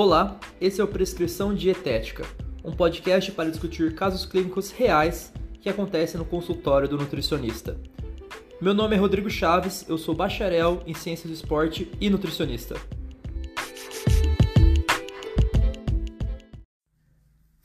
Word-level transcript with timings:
Olá, 0.00 0.38
esse 0.60 0.80
é 0.80 0.84
o 0.84 0.86
Prescrição 0.86 1.52
Dietética, 1.52 2.24
um 2.64 2.70
podcast 2.70 3.32
para 3.32 3.50
discutir 3.50 3.96
casos 3.96 4.24
clínicos 4.24 4.70
reais 4.70 5.32
que 5.60 5.68
acontecem 5.68 6.16
no 6.16 6.24
consultório 6.24 6.88
do 6.88 6.96
nutricionista. 6.96 7.76
Meu 8.60 8.72
nome 8.72 8.94
é 8.94 8.98
Rodrigo 9.00 9.28
Chaves, 9.28 9.84
eu 9.88 9.98
sou 9.98 10.14
bacharel 10.14 10.84
em 10.86 10.94
Ciências 10.94 11.26
do 11.26 11.34
Esporte 11.34 11.90
e 12.00 12.08
nutricionista. 12.08 12.76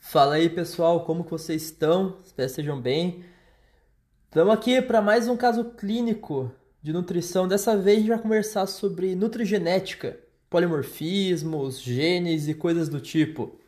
Fala 0.00 0.34
aí 0.34 0.50
pessoal, 0.50 1.04
como 1.04 1.22
que 1.22 1.30
vocês 1.30 1.62
estão? 1.62 2.18
Espero 2.24 2.48
que 2.48 2.50
estejam 2.50 2.80
bem. 2.80 3.24
Estamos 4.24 4.52
aqui 4.52 4.82
para 4.82 5.00
mais 5.00 5.28
um 5.28 5.36
caso 5.36 5.66
clínico 5.66 6.50
de 6.82 6.92
nutrição. 6.92 7.46
Dessa 7.46 7.76
vez 7.76 7.98
a 7.98 8.00
gente 8.00 8.08
vai 8.08 8.18
conversar 8.18 8.66
sobre 8.66 9.14
nutrigenética, 9.14 10.18
polimorfismos, 10.54 11.80
genes 11.80 12.46
e 12.46 12.54
coisas 12.54 12.88
do 12.88 13.00
tipo. 13.00 13.58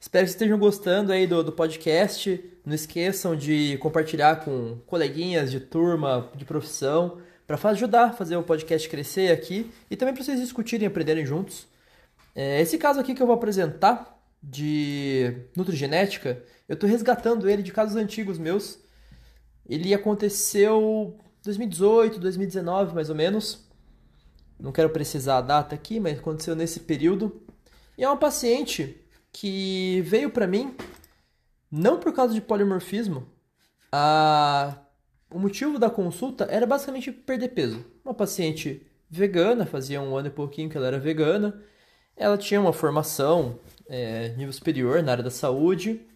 Espero 0.00 0.24
que 0.24 0.32
estejam 0.32 0.58
gostando 0.58 1.12
aí 1.12 1.24
do, 1.24 1.44
do 1.44 1.52
podcast. 1.52 2.42
Não 2.66 2.74
esqueçam 2.74 3.36
de 3.36 3.78
compartilhar 3.78 4.44
com 4.44 4.76
coleguinhas 4.84 5.52
de 5.52 5.60
turma, 5.60 6.32
de 6.34 6.44
profissão, 6.44 7.18
para 7.46 7.70
ajudar 7.70 8.06
a 8.06 8.12
fazer 8.12 8.34
o 8.34 8.42
podcast 8.42 8.88
crescer 8.88 9.30
aqui 9.30 9.70
e 9.88 9.94
também 9.94 10.12
para 10.12 10.24
vocês 10.24 10.40
discutirem 10.40 10.84
e 10.84 10.88
aprenderem 10.88 11.24
juntos. 11.24 11.68
É, 12.34 12.60
esse 12.60 12.76
caso 12.76 12.98
aqui 12.98 13.14
que 13.14 13.22
eu 13.22 13.26
vou 13.28 13.36
apresentar 13.36 14.20
de 14.42 15.46
nutrigenética, 15.56 16.42
eu 16.68 16.74
estou 16.74 16.90
resgatando 16.90 17.48
ele 17.48 17.62
de 17.62 17.70
casos 17.70 17.94
antigos 17.94 18.36
meus. 18.36 18.80
Ele 19.64 19.94
aconteceu 19.94 21.16
2018, 21.44 22.18
2019, 22.18 22.96
mais 22.96 23.10
ou 23.10 23.14
menos. 23.14 23.70
Não 24.62 24.70
quero 24.70 24.90
precisar 24.90 25.38
a 25.38 25.40
data 25.40 25.74
aqui, 25.74 25.98
mas 25.98 26.20
aconteceu 26.20 26.54
nesse 26.54 26.78
período. 26.78 27.42
E 27.98 28.04
é 28.04 28.08
uma 28.08 28.16
paciente 28.16 28.96
que 29.32 30.00
veio 30.02 30.30
para 30.30 30.46
mim 30.46 30.76
não 31.68 31.98
por 31.98 32.12
causa 32.14 32.32
de 32.32 32.40
polimorfismo. 32.40 33.26
A... 33.90 34.78
O 35.28 35.38
motivo 35.38 35.80
da 35.80 35.90
consulta 35.90 36.44
era 36.48 36.64
basicamente 36.64 37.10
perder 37.10 37.48
peso. 37.48 37.84
Uma 38.04 38.14
paciente 38.14 38.86
vegana, 39.10 39.66
fazia 39.66 40.00
um 40.00 40.16
ano 40.16 40.28
e 40.28 40.30
pouquinho 40.30 40.70
que 40.70 40.76
ela 40.76 40.86
era 40.86 40.98
vegana. 40.98 41.60
Ela 42.16 42.38
tinha 42.38 42.60
uma 42.60 42.72
formação 42.72 43.58
é, 43.88 44.28
nível 44.36 44.52
superior 44.52 45.02
na 45.02 45.10
área 45.10 45.24
da 45.24 45.30
saúde 45.30 46.06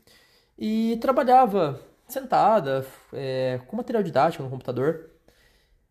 e 0.56 0.98
trabalhava 1.00 1.80
sentada, 2.06 2.86
é, 3.12 3.58
com 3.66 3.76
material 3.76 4.04
didático 4.04 4.44
no 4.44 4.50
computador. 4.50 5.15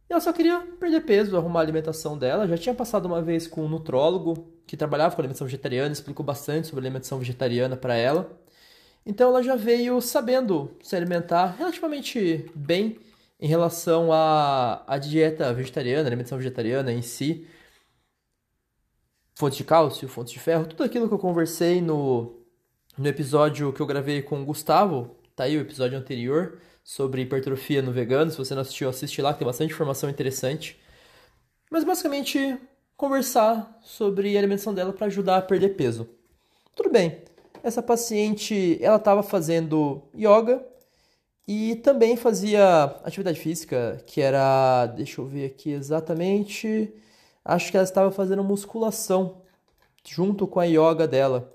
E 0.09 0.13
ela 0.13 0.21
só 0.21 0.31
queria 0.31 0.59
perder 0.79 1.01
peso, 1.01 1.35
arrumar 1.35 1.61
a 1.61 1.63
alimentação 1.63 2.17
dela. 2.17 2.47
Já 2.47 2.57
tinha 2.57 2.75
passado 2.75 3.05
uma 3.05 3.21
vez 3.21 3.47
com 3.47 3.65
um 3.65 3.69
nutrólogo 3.69 4.47
que 4.67 4.77
trabalhava 4.77 5.15
com 5.15 5.21
alimentação 5.21 5.47
vegetariana, 5.47 5.93
explicou 5.93 6.25
bastante 6.25 6.67
sobre 6.67 6.85
alimentação 6.85 7.19
vegetariana 7.19 7.75
para 7.75 7.95
ela. 7.95 8.39
Então 9.05 9.29
ela 9.29 9.43
já 9.43 9.55
veio 9.55 10.01
sabendo 10.01 10.71
se 10.81 10.95
alimentar 10.95 11.55
relativamente 11.57 12.49
bem 12.55 12.99
em 13.39 13.47
relação 13.47 14.11
à, 14.11 14.83
à 14.87 14.97
dieta 14.97 15.53
vegetariana, 15.53 16.07
alimentação 16.07 16.37
vegetariana 16.37 16.91
em 16.91 17.01
si. 17.01 17.47
Fontes 19.35 19.57
de 19.57 19.63
cálcio, 19.63 20.07
fontes 20.07 20.33
de 20.33 20.39
ferro, 20.39 20.65
tudo 20.65 20.83
aquilo 20.83 21.07
que 21.07 21.13
eu 21.13 21.19
conversei 21.19 21.81
no, 21.81 22.39
no 22.97 23.07
episódio 23.07 23.73
que 23.73 23.81
eu 23.81 23.85
gravei 23.85 24.21
com 24.21 24.41
o 24.41 24.45
Gustavo, 24.45 25.17
tá 25.35 25.43
aí 25.43 25.57
o 25.57 25.61
episódio 25.61 25.97
anterior 25.97 26.57
sobre 26.85 27.23
hipertrofia 27.23 27.81
no 27.81 27.91
vegano. 27.91 28.29
Se 28.29 28.37
você 28.37 28.53
não 28.53 28.61
assistiu, 28.61 28.87
assiste 28.87 29.19
lá, 29.19 29.33
que 29.33 29.39
tem 29.39 29.45
bastante 29.47 29.73
informação 29.73 30.07
interessante. 30.07 30.79
Mas 31.69 31.83
basicamente 31.83 32.57
conversar 32.95 33.79
sobre 33.81 34.35
a 34.35 34.39
alimentação 34.39 34.71
dela 34.71 34.93
para 34.93 35.07
ajudar 35.07 35.37
a 35.37 35.41
perder 35.41 35.69
peso. 35.69 36.07
Tudo 36.75 36.91
bem. 36.91 37.23
Essa 37.63 37.81
paciente, 37.81 38.77
ela 38.79 38.97
estava 38.97 39.23
fazendo 39.23 40.03
yoga 40.15 40.63
e 41.47 41.75
também 41.77 42.15
fazia 42.15 42.83
atividade 43.03 43.39
física, 43.39 43.99
que 44.05 44.21
era, 44.21 44.85
deixa 44.85 45.19
eu 45.19 45.25
ver 45.25 45.47
aqui 45.47 45.71
exatamente, 45.71 46.93
acho 47.43 47.71
que 47.71 47.77
ela 47.77 47.83
estava 47.83 48.11
fazendo 48.11 48.43
musculação 48.43 49.41
junto 50.07 50.45
com 50.45 50.59
a 50.59 50.65
yoga 50.65 51.07
dela. 51.07 51.51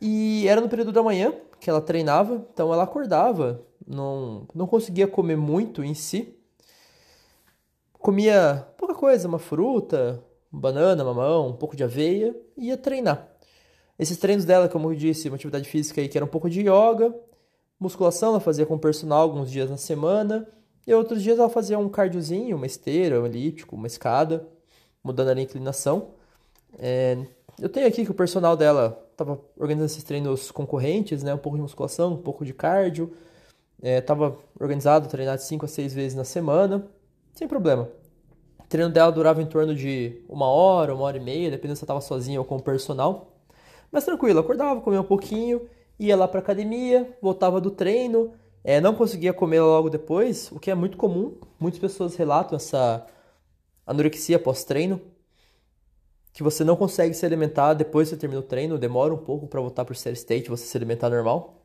E 0.00 0.46
era 0.48 0.60
no 0.60 0.68
período 0.68 0.90
da 0.90 1.02
manhã 1.02 1.32
que 1.60 1.70
ela 1.70 1.80
treinava, 1.80 2.46
então 2.52 2.72
ela 2.72 2.82
acordava 2.82 3.67
não, 3.88 4.46
não 4.54 4.66
conseguia 4.66 5.08
comer 5.08 5.36
muito 5.36 5.82
em 5.82 5.94
si. 5.94 6.36
Comia 7.92 8.66
pouca 8.76 8.94
coisa, 8.94 9.26
uma 9.26 9.38
fruta, 9.38 10.22
banana, 10.52 11.02
mamão, 11.02 11.48
um 11.48 11.52
pouco 11.54 11.74
de 11.74 11.82
aveia 11.82 12.36
e 12.56 12.68
ia 12.68 12.76
treinar. 12.76 13.28
Esses 13.98 14.16
treinos 14.18 14.44
dela, 14.44 14.68
como 14.68 14.92
eu 14.92 14.94
disse, 14.94 15.28
uma 15.28 15.36
atividade 15.36 15.68
física 15.68 16.00
aí 16.00 16.08
que 16.08 16.16
era 16.16 16.24
um 16.24 16.28
pouco 16.28 16.48
de 16.48 16.60
yoga, 16.60 17.12
musculação 17.80 18.30
ela 18.30 18.40
fazia 18.40 18.64
com 18.64 18.74
o 18.74 18.78
personal 18.78 19.22
alguns 19.22 19.50
dias 19.50 19.68
na 19.68 19.76
semana, 19.76 20.46
e 20.86 20.94
outros 20.94 21.22
dias 21.22 21.38
ela 21.38 21.48
fazia 21.48 21.78
um 21.78 21.88
cardiozinho, 21.88 22.56
uma 22.56 22.66
esteira, 22.66 23.20
um 23.20 23.26
elíptico, 23.26 23.74
uma 23.74 23.86
escada, 23.86 24.46
mudando 25.02 25.36
a 25.36 25.42
inclinação. 25.42 26.10
É, 26.78 27.18
eu 27.60 27.68
tenho 27.68 27.86
aqui 27.86 28.04
que 28.04 28.10
o 28.10 28.14
personal 28.14 28.56
dela 28.56 29.04
estava 29.10 29.40
organizando 29.56 29.90
esses 29.90 30.04
treinos 30.04 30.50
concorrentes, 30.50 31.22
né? 31.22 31.34
Um 31.34 31.38
pouco 31.38 31.58
de 31.58 31.62
musculação, 31.62 32.12
um 32.14 32.22
pouco 32.22 32.44
de 32.44 32.54
cardio, 32.54 33.12
Estava 33.82 34.36
é, 34.58 34.62
organizado, 34.62 35.08
treinar 35.08 35.36
de 35.36 35.44
5 35.44 35.64
a 35.64 35.68
6 35.68 35.94
vezes 35.94 36.16
na 36.16 36.24
semana, 36.24 36.86
sem 37.32 37.46
problema. 37.46 37.88
O 38.58 38.66
treino 38.68 38.90
dela 38.90 39.10
durava 39.12 39.40
em 39.40 39.46
torno 39.46 39.74
de 39.74 40.20
uma 40.28 40.46
hora, 40.46 40.94
uma 40.94 41.04
hora 41.04 41.16
e 41.16 41.20
meia, 41.20 41.50
dependendo 41.50 41.76
se 41.76 41.82
eu 41.82 41.86
estava 41.86 42.00
sozinha 42.00 42.38
ou 42.40 42.44
com 42.44 42.56
o 42.56 42.62
personal. 42.62 43.32
Mas 43.90 44.04
tranquilo, 44.04 44.40
acordava, 44.40 44.80
comia 44.80 45.00
um 45.00 45.04
pouquinho, 45.04 45.68
ia 45.98 46.16
lá 46.16 46.28
para 46.28 46.40
academia, 46.40 47.16
voltava 47.22 47.60
do 47.60 47.70
treino, 47.70 48.32
é, 48.62 48.80
não 48.80 48.94
conseguia 48.94 49.32
comer 49.32 49.60
logo 49.60 49.88
depois, 49.88 50.50
o 50.52 50.58
que 50.58 50.70
é 50.70 50.74
muito 50.74 50.96
comum. 50.96 51.38
Muitas 51.58 51.80
pessoas 51.80 52.16
relatam 52.16 52.56
essa 52.56 53.06
anorexia 53.86 54.38
pós-treino, 54.38 55.00
que 56.32 56.42
você 56.42 56.62
não 56.62 56.76
consegue 56.76 57.14
se 57.14 57.24
alimentar 57.24 57.74
depois 57.74 58.08
que 58.08 58.14
você 58.14 58.20
termina 58.20 58.40
o 58.40 58.44
treino, 58.44 58.78
demora 58.78 59.14
um 59.14 59.18
pouco 59.18 59.46
para 59.46 59.60
voltar 59.60 59.84
para 59.84 59.92
o 59.92 59.96
steady 59.96 60.18
state, 60.18 60.50
você 60.50 60.66
se 60.66 60.76
alimentar 60.76 61.08
normal. 61.08 61.57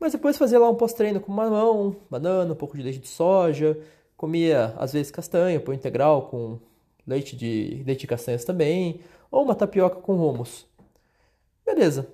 Mas 0.00 0.12
depois 0.12 0.38
fazia 0.38 0.58
lá 0.58 0.70
um 0.70 0.74
pós-treino 0.74 1.20
com 1.20 1.30
mamão, 1.30 1.94
banana, 2.10 2.54
um 2.54 2.56
pouco 2.56 2.74
de 2.74 2.82
leite 2.82 2.98
de 2.98 3.06
soja, 3.06 3.78
comia 4.16 4.74
às 4.78 4.94
vezes 4.94 5.12
castanha, 5.12 5.60
pão 5.60 5.74
integral 5.74 6.22
com 6.22 6.58
leite 7.06 7.36
de, 7.36 7.82
leite 7.86 8.00
de 8.00 8.06
castanhas 8.06 8.42
também, 8.42 9.00
ou 9.30 9.44
uma 9.44 9.54
tapioca 9.54 9.96
com 9.96 10.16
hummus. 10.16 10.66
Beleza. 11.66 12.08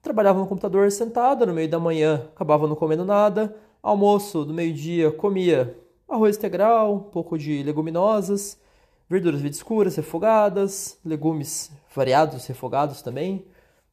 Trabalhava 0.00 0.38
no 0.38 0.46
computador 0.46 0.90
sentada, 0.90 1.44
no 1.44 1.52
meio 1.52 1.68
da 1.68 1.78
manhã 1.78 2.28
acabava 2.34 2.66
não 2.66 2.74
comendo 2.74 3.04
nada, 3.04 3.54
almoço 3.82 4.42
do 4.44 4.54
meio-dia 4.54 5.12
comia 5.12 5.76
arroz 6.08 6.36
integral, 6.38 6.94
um 6.94 6.98
pouco 7.00 7.36
de 7.36 7.62
leguminosas, 7.62 8.58
verduras 9.06 9.42
vida 9.42 9.54
escuras 9.54 9.96
refogadas, 9.96 10.98
legumes 11.04 11.70
variados 11.94 12.46
refogados 12.46 13.02
também, 13.02 13.44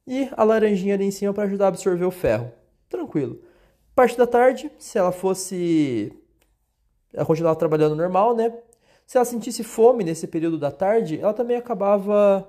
e 0.07 0.29
a 0.38 0.44
laranjinha 0.44 0.94
ali 0.94 1.03
em 1.03 1.12
cima 1.12 1.34
para 1.34 1.44
ajudar 1.44 1.66
a 1.66 1.67
absorver 1.69 2.06
o 2.06 2.12
ferro 2.12 2.50
tranquilo. 2.90 3.41
Parte 3.96 4.18
da 4.18 4.28
tarde, 4.28 4.72
se 4.78 4.97
ela 4.97 5.12
fosse. 5.12 6.12
Ela 7.13 7.25
continuava 7.25 7.57
trabalhando 7.57 7.96
normal, 7.96 8.35
né? 8.35 8.53
Se 9.06 9.18
ela 9.18 9.25
sentisse 9.25 9.63
fome 9.63 10.03
nesse 10.03 10.28
período 10.28 10.57
da 10.57 10.72
tarde, 10.72 11.19
ela 11.19 11.34
também 11.34 11.56
acabava 11.56 12.47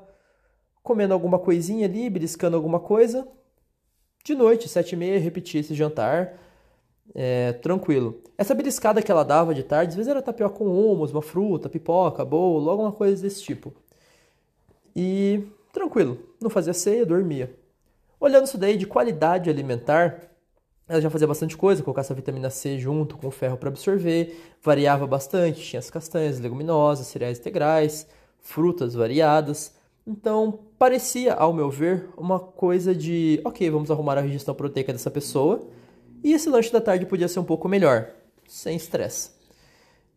comendo 0.82 1.14
alguma 1.14 1.38
coisinha 1.38 1.86
ali, 1.86 2.08
beliscando 2.10 2.56
alguma 2.56 2.80
coisa. 2.80 3.28
De 4.24 4.34
noite, 4.34 4.68
sete 4.68 4.92
e 4.92 4.96
meia, 4.96 5.20
repetia 5.20 5.60
esse 5.60 5.74
jantar. 5.74 6.38
É, 7.14 7.52
tranquilo. 7.54 8.20
Essa 8.36 8.54
beliscada 8.54 9.00
que 9.00 9.10
ela 9.10 9.24
dava 9.24 9.54
de 9.54 9.62
tarde, 9.62 9.90
às 9.90 9.94
vezes 9.96 10.10
era 10.10 10.20
tapioca 10.20 10.56
com 10.56 10.66
humus, 10.66 11.12
uma 11.12 11.22
fruta, 11.22 11.68
pipoca, 11.68 12.24
bolo, 12.24 12.68
alguma 12.68 12.90
coisa 12.92 13.22
desse 13.22 13.42
tipo. 13.42 13.72
E 14.94 15.46
tranquilo, 15.72 16.18
não 16.40 16.50
fazia 16.50 16.74
ceia, 16.74 17.06
dormia. 17.06 17.54
Olhando 18.26 18.46
isso 18.46 18.58
daí 18.58 18.76
de 18.76 18.88
qualidade 18.88 19.48
alimentar, 19.48 20.20
ela 20.88 21.00
já 21.00 21.08
fazia 21.08 21.28
bastante 21.28 21.56
coisa, 21.56 21.80
colocar 21.80 22.00
essa 22.00 22.12
vitamina 22.12 22.50
C 22.50 22.76
junto 22.76 23.16
com 23.16 23.28
o 23.28 23.30
ferro 23.30 23.56
para 23.56 23.68
absorver, 23.68 24.36
variava 24.60 25.06
bastante, 25.06 25.62
tinha 25.62 25.78
as 25.78 25.88
castanhas, 25.88 26.40
leguminosas, 26.40 27.06
cereais 27.06 27.38
integrais, 27.38 28.04
frutas 28.40 28.94
variadas. 28.94 29.76
Então, 30.04 30.58
parecia, 30.76 31.34
ao 31.34 31.52
meu 31.52 31.70
ver, 31.70 32.08
uma 32.16 32.40
coisa 32.40 32.92
de, 32.92 33.40
ok, 33.44 33.70
vamos 33.70 33.92
arrumar 33.92 34.18
a 34.18 34.22
digestão 34.22 34.56
proteica 34.56 34.92
dessa 34.92 35.08
pessoa, 35.08 35.64
e 36.24 36.32
esse 36.32 36.48
lanche 36.48 36.72
da 36.72 36.80
tarde 36.80 37.06
podia 37.06 37.28
ser 37.28 37.38
um 37.38 37.44
pouco 37.44 37.68
melhor, 37.68 38.10
sem 38.48 38.74
estresse. 38.74 39.30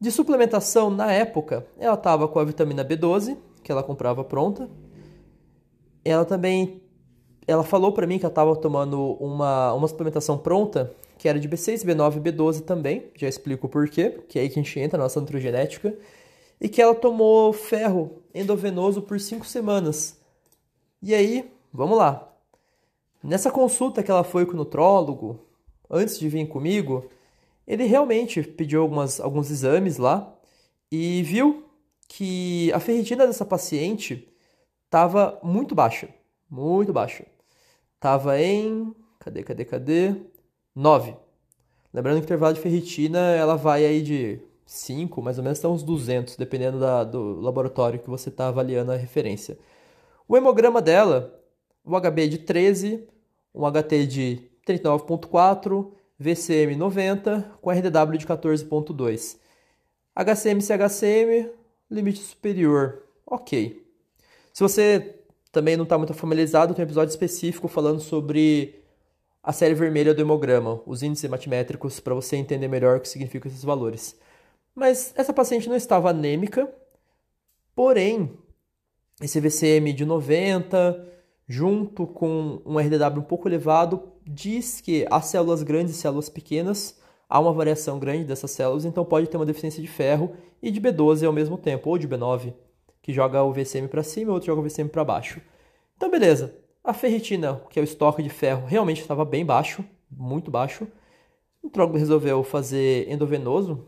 De 0.01 0.09
suplementação, 0.09 0.89
na 0.89 1.11
época, 1.11 1.63
ela 1.77 1.93
estava 1.93 2.27
com 2.27 2.39
a 2.39 2.43
vitamina 2.43 2.83
B12, 2.83 3.37
que 3.63 3.71
ela 3.71 3.83
comprava 3.83 4.23
pronta. 4.23 4.67
Ela 6.03 6.25
também 6.25 6.88
ela 7.49 7.63
falou 7.63 7.91
para 7.91 8.05
mim 8.05 8.19
que 8.19 8.25
ela 8.25 8.31
estava 8.31 8.55
tomando 8.55 9.13
uma, 9.13 9.73
uma 9.73 9.87
suplementação 9.87 10.37
pronta, 10.37 10.93
que 11.17 11.27
era 11.27 11.39
de 11.39 11.49
B6, 11.49 11.83
B9 11.83 12.17
e 12.17 12.19
B12 12.19 12.61
também, 12.61 13.05
já 13.15 13.27
explico 13.27 13.65
o 13.65 13.69
porquê, 13.69 14.21
que 14.29 14.37
é 14.37 14.43
aí 14.43 14.49
que 14.49 14.59
a 14.59 14.63
gente 14.63 14.79
entra 14.79 14.97
na 14.99 15.05
nossa 15.05 15.19
nutrogenética, 15.19 15.97
e 16.61 16.69
que 16.69 16.79
ela 16.79 16.93
tomou 16.93 17.51
ferro 17.51 18.21
endovenoso 18.35 19.01
por 19.01 19.19
5 19.19 19.45
semanas. 19.47 20.19
E 21.01 21.15
aí, 21.15 21.51
vamos 21.73 21.97
lá. 21.97 22.31
Nessa 23.23 23.49
consulta 23.49 24.03
que 24.03 24.11
ela 24.11 24.23
foi 24.23 24.45
com 24.45 24.53
o 24.53 24.57
nutrólogo, 24.57 25.39
antes 25.89 26.19
de 26.19 26.29
vir 26.29 26.47
comigo, 26.47 27.09
ele 27.65 27.85
realmente 27.85 28.43
pediu 28.43 28.83
algumas, 28.83 29.19
alguns 29.19 29.49
exames 29.49 29.97
lá 29.97 30.31
e 30.91 31.23
viu 31.23 31.65
que 32.07 32.71
a 32.73 32.79
ferritina 32.79 33.25
dessa 33.25 33.45
paciente 33.45 34.31
estava 34.85 35.39
muito 35.43 35.73
baixa, 35.73 36.09
muito 36.49 36.93
baixa. 36.93 37.25
Estava 37.99 38.39
em, 38.39 38.95
cadê, 39.19 39.43
cadê, 39.43 39.65
cadê? 39.65 40.15
9. 40.73 41.17
Lembrando 41.93 42.15
que 42.15 42.21
o 42.21 42.27
intervalo 42.27 42.53
de 42.53 42.61
ferritina 42.61 43.19
ela 43.35 43.57
vai 43.57 43.85
aí 43.85 44.01
de 44.01 44.39
5, 44.65 45.21
mais 45.21 45.37
ou 45.37 45.43
menos, 45.43 45.59
até 45.59 45.67
uns 45.67 45.83
200, 45.83 46.37
dependendo 46.37 46.79
da, 46.79 47.03
do 47.03 47.41
laboratório 47.41 47.99
que 47.99 48.09
você 48.09 48.29
está 48.29 48.47
avaliando 48.47 48.93
a 48.93 48.95
referência. 48.95 49.59
O 50.29 50.37
hemograma 50.37 50.81
dela, 50.81 51.43
o 51.83 51.99
HB 51.99 52.29
de 52.29 52.37
13, 52.37 53.05
um 53.53 53.69
HT 53.69 54.05
de 54.07 54.49
39.4, 54.65 55.91
VCM 56.17 56.77
90, 56.77 57.57
com 57.61 57.69
RDW 57.69 58.17
de 58.17 58.25
14.2. 58.25 59.37
HCM 60.15 60.61
CHCM, 60.61 61.51
limite 61.91 62.19
superior. 62.19 63.03
Ok. 63.25 63.85
Se 64.53 64.63
você 64.63 65.18
também 65.51 65.75
não 65.75 65.83
está 65.83 65.97
muito 65.97 66.13
familiarizado, 66.13 66.73
tem 66.73 66.83
um 66.83 66.87
episódio 66.87 67.11
específico 67.11 67.67
falando 67.67 67.99
sobre 67.99 68.79
a 69.41 69.51
série 69.51 69.73
vermelha 69.73 70.13
do 70.13 70.21
hemograma, 70.21 70.81
os 70.85 71.01
índices 71.01 71.23
hematimétricos, 71.23 71.99
para 71.99 72.13
você 72.13 72.35
entender 72.35 72.67
melhor 72.67 72.97
o 72.97 72.99
que 72.99 73.09
significam 73.09 73.49
esses 73.49 73.63
valores. 73.63 74.15
Mas 74.75 75.13
essa 75.15 75.33
paciente 75.33 75.67
não 75.67 75.75
estava 75.75 76.09
anêmica, 76.09 76.71
porém, 77.75 78.31
esse 79.21 79.39
VCM 79.39 79.91
de 79.93 80.05
90, 80.05 81.07
junto 81.47 82.05
com 82.05 82.61
um 82.65 82.77
RDW 82.77 83.19
um 83.19 83.23
pouco 83.23 83.47
elevado, 83.47 84.13
diz 84.25 84.79
que 84.81 85.07
as 85.09 85.25
células 85.25 85.63
grandes 85.63 85.95
e 85.95 85.97
células 85.97 86.29
pequenas 86.29 86.99
há 87.27 87.39
uma 87.39 87.53
variação 87.53 87.97
grande 87.97 88.25
dessas 88.25 88.51
células, 88.51 88.85
então 88.85 89.03
pode 89.03 89.27
ter 89.27 89.37
uma 89.37 89.45
deficiência 89.45 89.81
de 89.81 89.87
ferro 89.87 90.35
e 90.61 90.69
de 90.69 90.79
B12 90.79 91.25
ao 91.25 91.33
mesmo 91.33 91.57
tempo, 91.57 91.89
ou 91.89 91.97
de 91.97 92.07
B9, 92.07 92.53
que 93.09 93.13
joga 93.13 93.41
o 93.41 93.51
VCM 93.51 93.87
para 93.87 94.03
cima 94.03 94.29
e 94.29 94.33
outro 94.33 94.45
joga 94.45 94.61
o 94.61 94.63
VCM 94.63 94.87
para 94.87 95.03
baixo. 95.03 95.41
Então, 95.97 96.11
beleza. 96.11 96.55
A 96.83 96.93
ferritina, 96.93 97.59
que 97.67 97.79
é 97.79 97.81
o 97.81 97.83
estoque 97.83 98.21
de 98.21 98.29
ferro, 98.29 98.67
realmente 98.67 99.01
estava 99.01 99.25
bem 99.25 99.43
baixo, 99.43 99.83
muito 100.11 100.51
baixo. 100.51 100.87
O 101.59 101.71
trólogo 101.71 101.97
resolveu 101.97 102.43
fazer 102.43 103.09
endovenoso, 103.11 103.87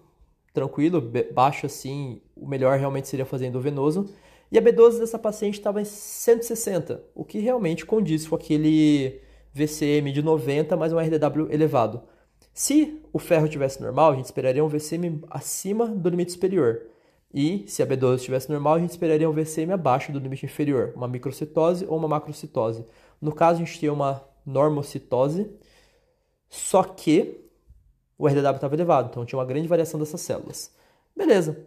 tranquilo, 0.52 1.00
baixo 1.32 1.68
assim, 1.68 2.20
o 2.36 2.48
melhor 2.48 2.80
realmente 2.80 3.08
seria 3.08 3.24
fazer 3.24 3.46
endovenoso. 3.46 4.12
E 4.52 4.58
a 4.58 4.62
B12 4.62 4.98
dessa 4.98 5.20
paciente 5.20 5.60
estava 5.60 5.80
em 5.80 5.86
160, 5.86 7.04
o 7.14 7.24
que 7.24 7.38
realmente 7.38 7.86
condiz 7.86 8.28
com 8.28 8.36
aquele 8.36 9.22
VCM 9.54 10.12
de 10.12 10.24
90 10.24 10.76
mais 10.76 10.92
um 10.92 10.98
RDW 10.98 11.48
elevado. 11.52 12.02
Se 12.56 13.00
o 13.14 13.20
ferro 13.20 13.48
tivesse 13.48 13.84
normal, 13.84 14.14
a 14.14 14.16
gente 14.16 14.26
esperaria 14.26 14.66
um 14.66 14.68
VCM 14.68 15.22
acima 15.30 15.86
do 15.86 16.10
limite 16.10 16.32
superior. 16.32 16.88
E 17.34 17.66
se 17.68 17.82
a 17.82 17.88
B12 17.88 18.16
estivesse 18.16 18.50
normal, 18.50 18.76
a 18.76 18.80
gente 18.80 18.90
esperaria 18.90 19.30
um 19.30 19.34
VCM 19.34 19.72
abaixo 19.72 20.12
do 20.12 20.20
limite 20.20 20.46
inferior, 20.46 20.92
uma 20.96 21.08
microcitose 21.08 21.86
ou 21.88 21.98
uma 21.98 22.08
macrocitose. 22.08 22.86
No 23.22 23.34
caso, 23.34 23.62
a 23.62 23.66
gente 23.66 23.80
tinha 23.80 23.94
uma 23.94 24.24
normocitose, 24.46 25.50
só 26.50 26.84
que 26.84 27.40
o 28.18 28.28
RDW 28.28 28.56
estava 28.56 28.76
elevado, 28.76 29.10
então 29.10 29.26
tinha 29.26 29.40
uma 29.40 29.46
grande 29.46 29.68
variação 29.68 30.00
dessas 30.00 30.22
células. 30.22 30.72
Beleza. 31.16 31.66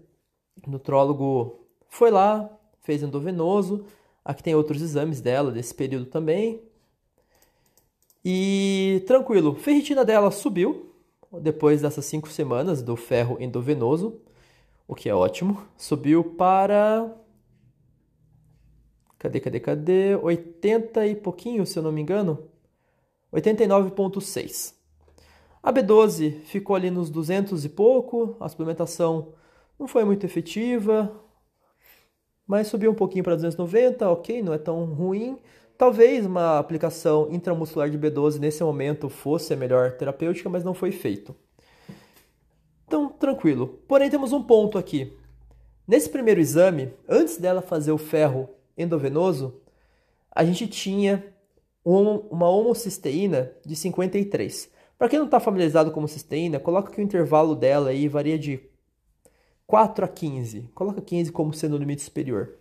O 0.66 0.70
nutrólogo 0.70 1.66
foi 1.88 2.11
lá, 2.11 2.49
fez 2.82 3.02
endovenoso. 3.02 3.84
Aqui 4.25 4.43
tem 4.43 4.55
outros 4.55 4.82
exames 4.82 5.20
dela 5.20 5.50
desse 5.50 5.75
período 5.75 6.06
também. 6.06 6.62
E 8.25 9.02
tranquilo, 9.06 9.55
ferritina 9.55 10.05
dela 10.05 10.31
subiu 10.31 10.93
depois 11.40 11.82
dessas 11.82 12.05
cinco 12.05 12.28
semanas 12.28 12.82
do 12.82 12.96
ferro 12.96 13.37
endovenoso 13.40 14.20
o 14.86 14.94
que 14.94 15.08
é 15.08 15.14
ótimo. 15.14 15.62
Subiu 15.76 16.22
para. 16.22 17.14
Cadê, 19.19 19.40
cadê, 19.40 19.60
cadê? 19.60 20.16
80 20.16 21.06
e 21.06 21.14
pouquinho, 21.14 21.64
se 21.64 21.78
eu 21.78 21.82
não 21.82 21.92
me 21.92 22.00
engano. 22.00 22.50
89,6. 23.32 24.75
A 25.62 25.72
B12 25.72 26.42
ficou 26.42 26.76
ali 26.76 26.90
nos 26.90 27.08
200 27.08 27.64
e 27.64 27.69
pouco, 27.70 28.36
a 28.38 28.48
suplementação 28.48 29.32
não 29.78 29.88
foi 29.88 30.04
muito 30.04 30.25
efetiva, 30.26 31.10
mas 32.46 32.66
subiu 32.66 32.90
um 32.90 32.94
pouquinho 32.94 33.25
para 33.25 33.34
290, 33.34 34.08
ok, 34.10 34.42
não 34.42 34.52
é 34.52 34.58
tão 34.58 34.84
ruim. 34.84 35.38
Talvez 35.76 36.26
uma 36.26 36.58
aplicação 36.58 37.28
intramuscular 37.32 37.90
de 37.90 37.98
B12 37.98 38.38
nesse 38.38 38.62
momento 38.62 39.08
fosse 39.08 39.54
a 39.54 39.56
melhor 39.56 39.92
terapêutica, 39.92 40.48
mas 40.48 40.62
não 40.62 40.75
foi 40.75 40.92
feito. 40.92 41.34
Então, 42.94 43.08
tranquilo. 43.08 43.81
Porém, 43.88 44.08
temos 44.08 44.32
um 44.32 44.41
ponto 44.41 44.79
aqui. 44.79 45.12
Nesse 45.85 46.08
primeiro 46.08 46.41
exame, 46.41 46.93
antes 47.08 47.38
dela 47.38 47.61
fazer 47.61 47.91
o 47.91 47.99
ferro 47.99 48.49
endovenoso, 48.79 49.61
a 50.31 50.44
gente 50.44 50.69
tinha 50.69 51.25
uma 51.85 52.49
homocisteína 52.49 53.50
de 53.67 53.75
53. 53.75 54.70
Para 54.96 55.08
quem 55.08 55.19
não 55.19 55.26
está 55.26 55.41
familiarizado 55.41 55.91
com 55.91 55.99
homocisteína, 55.99 56.61
coloca 56.61 56.93
que 56.93 57.00
o 57.00 57.02
intervalo 57.02 57.56
dela 57.56 57.91
aí 57.91 58.06
varia 58.06 58.38
de 58.38 58.61
4 59.67 60.05
a 60.05 60.08
15. 60.08 60.70
Coloca 60.73 61.00
15 61.00 61.32
como 61.32 61.52
sendo 61.52 61.75
o 61.75 61.79
limite 61.81 62.02
superior. 62.02 62.55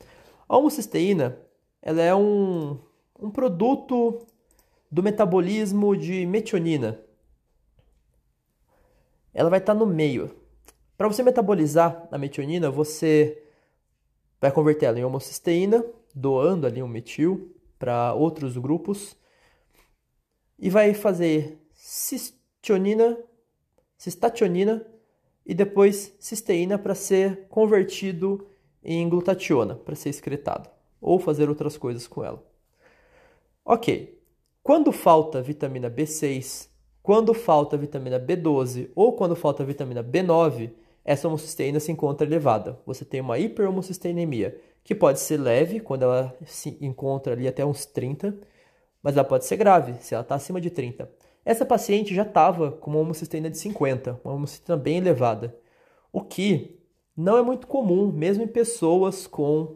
A 0.50 0.58
homocisteína 0.58 1.38
ela 1.80 2.02
é 2.02 2.16
um, 2.16 2.80
um 3.22 3.30
produto 3.30 4.26
do 4.92 5.04
metabolismo 5.04 5.96
de 5.96 6.26
metionina 6.26 7.03
ela 9.34 9.50
vai 9.50 9.60
estar 9.60 9.74
no 9.74 9.86
meio. 9.86 10.36
Para 10.98 11.08
você 11.08 11.24
metabolizar 11.24 12.08
a 12.12 12.18
metionina, 12.18 12.70
você 12.70 13.44
vai 14.40 14.52
converter 14.52 14.88
ela 14.88 15.00
em 15.00 15.04
homocisteína, 15.04 15.84
doando 16.14 16.68
ali 16.68 16.84
um 16.84 16.88
metil 16.88 17.56
para 17.80 18.14
outros 18.14 18.58
grupos 18.58 19.16
e 20.60 20.70
vai 20.70 20.94
fazer 20.94 21.60
cistionina, 21.74 23.18
cistationina 23.98 24.86
e 25.46 25.54
depois 25.54 26.16
cisteína 26.20 26.78
para 26.78 26.96
ser 26.96 27.48
convertido 27.50 28.48
em 28.84 29.10
glutationa, 29.10 29.76
para 29.76 29.96
ser 29.96 30.10
excretado 30.10 30.70
ou 31.02 31.20
fazer 31.20 31.50
outras 31.50 31.78
coisas 31.78 32.08
com 32.08 32.24
ela. 32.24 32.42
Ok. 33.66 34.22
Quando 34.62 34.94
falta 34.94 35.42
vitamina 35.42 35.90
B6 35.90 36.70
quando 37.04 37.34
falta 37.34 37.78
vitamina 37.78 38.18
B12 38.18 38.90
ou 38.96 39.12
quando 39.12 39.36
falta 39.36 39.66
vitamina 39.66 40.02
B9, 40.02 40.72
essa 41.04 41.28
homocisteína 41.28 41.82
se 41.82 41.92
encontra 41.92 42.26
elevada. 42.26 42.80
Você 42.86 43.04
tem 43.04 43.20
uma 43.20 43.38
hiperhomocisteinemia, 43.38 44.58
que 44.86 44.96
pode 44.96 45.20
ser 45.20 45.38
leve, 45.38 45.82
quando 45.82 46.04
ela 46.04 46.34
se 46.46 46.78
encontra 46.80 47.34
ali 47.34 47.46
até 47.46 47.66
uns 47.66 47.86
30, 47.86 48.40
mas 49.02 49.18
ela 49.18 49.28
pode 49.28 49.46
ser 49.46 49.58
grave, 49.58 49.96
se 50.00 50.14
ela 50.14 50.24
está 50.24 50.36
acima 50.36 50.62
de 50.62 50.70
30. 50.70 51.12
Essa 51.44 51.66
paciente 51.66 52.16
já 52.16 52.24
estava 52.24 52.72
com 52.72 52.92
uma 52.92 53.02
homocisteína 53.02 53.50
de 53.50 53.58
50, 53.58 54.22
uma 54.24 54.34
homocisteína 54.34 54.82
bem 54.82 54.98
elevada, 54.98 55.54
o 56.12 56.22
que 56.22 56.80
não 57.18 57.38
é 57.38 57.42
muito 57.42 57.68
comum, 57.68 58.14
mesmo 58.14 58.44
em 58.44 58.48
pessoas 58.48 59.28
com 59.28 59.76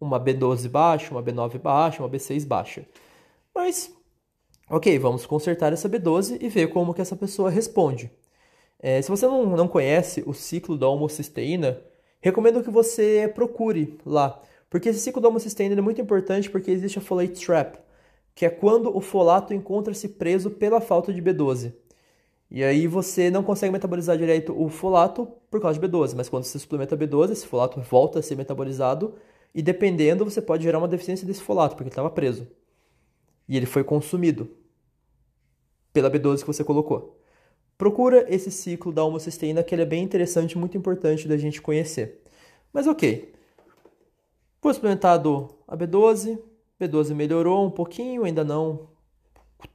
uma 0.00 0.18
B12 0.18 0.68
baixa, 0.68 1.12
uma 1.12 1.22
B9 1.22 1.58
baixa, 1.58 2.02
uma 2.02 2.10
B6 2.10 2.44
baixa. 2.44 2.84
Mas 3.54 3.94
Ok, 4.72 4.96
vamos 5.00 5.26
consertar 5.26 5.72
essa 5.72 5.88
B12 5.88 6.38
e 6.40 6.48
ver 6.48 6.68
como 6.68 6.94
que 6.94 7.00
essa 7.00 7.16
pessoa 7.16 7.50
responde. 7.50 8.08
É, 8.78 9.02
se 9.02 9.10
você 9.10 9.26
não, 9.26 9.44
não 9.56 9.66
conhece 9.66 10.22
o 10.24 10.32
ciclo 10.32 10.78
da 10.78 10.88
homocisteína, 10.88 11.82
recomendo 12.20 12.62
que 12.62 12.70
você 12.70 13.28
procure 13.34 13.98
lá. 14.06 14.40
Porque 14.70 14.90
esse 14.90 15.00
ciclo 15.00 15.20
da 15.20 15.28
homocisteína 15.28 15.74
é 15.74 15.80
muito 15.80 16.00
importante 16.00 16.48
porque 16.48 16.70
existe 16.70 16.98
a 16.98 17.02
folate 17.02 17.44
trap, 17.44 17.80
que 18.32 18.46
é 18.46 18.48
quando 18.48 18.96
o 18.96 19.00
folato 19.00 19.52
encontra-se 19.52 20.08
preso 20.10 20.50
pela 20.52 20.80
falta 20.80 21.12
de 21.12 21.20
B12. 21.20 21.74
E 22.48 22.62
aí 22.62 22.86
você 22.86 23.28
não 23.28 23.42
consegue 23.42 23.72
metabolizar 23.72 24.16
direito 24.16 24.54
o 24.56 24.68
folato 24.68 25.26
por 25.50 25.60
causa 25.60 25.80
de 25.80 25.84
B12, 25.84 26.14
mas 26.16 26.28
quando 26.28 26.44
você 26.44 26.60
suplementa 26.60 26.96
B12, 26.96 27.32
esse 27.32 27.46
folato 27.48 27.80
volta 27.80 28.20
a 28.20 28.22
ser 28.22 28.36
metabolizado 28.36 29.16
e 29.52 29.62
dependendo 29.62 30.24
você 30.24 30.40
pode 30.40 30.62
gerar 30.62 30.78
uma 30.78 30.86
deficiência 30.86 31.26
desse 31.26 31.42
folato, 31.42 31.74
porque 31.74 31.88
ele 31.88 31.90
estava 31.90 32.08
preso. 32.08 32.46
E 33.48 33.56
ele 33.56 33.66
foi 33.66 33.82
consumido 33.82 34.59
pela 35.92 36.10
B12 36.10 36.40
que 36.40 36.46
você 36.46 36.64
colocou. 36.64 37.18
Procura 37.76 38.26
esse 38.28 38.50
ciclo 38.50 38.92
da 38.92 39.02
homocisteína 39.04 39.62
que 39.62 39.74
ele 39.74 39.82
é 39.82 39.86
bem 39.86 40.02
interessante, 40.02 40.58
muito 40.58 40.76
importante 40.76 41.26
da 41.26 41.36
gente 41.36 41.62
conhecer. 41.62 42.22
Mas 42.72 42.86
ok. 42.86 43.32
Foi 44.60 44.74
suplementado 44.74 45.48
a 45.66 45.76
B12, 45.76 46.38
B12 46.78 47.14
melhorou 47.14 47.66
um 47.66 47.70
pouquinho, 47.70 48.24
ainda 48.24 48.44
não 48.44 48.88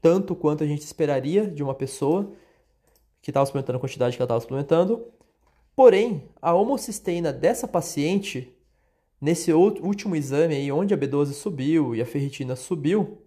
tanto 0.01 0.35
quanto 0.35 0.63
a 0.63 0.67
gente 0.67 0.81
esperaria 0.81 1.47
de 1.47 1.63
uma 1.63 1.73
pessoa 1.73 2.31
que 3.21 3.31
estava 3.31 3.45
suplementando 3.45 3.77
a 3.77 3.81
quantidade 3.81 4.15
que 4.15 4.21
ela 4.21 4.25
estava 4.25 4.41
suplementando. 4.41 5.07
Porém, 5.75 6.29
a 6.41 6.53
homocisteína 6.53 7.33
dessa 7.33 7.67
paciente 7.67 8.55
nesse 9.19 9.51
último 9.51 10.15
exame 10.15 10.55
aí, 10.55 10.71
onde 10.71 10.93
a 10.93 10.97
B12 10.97 11.33
subiu 11.33 11.95
e 11.95 12.01
a 12.01 12.05
ferritina 12.05 12.55
subiu, 12.55 13.17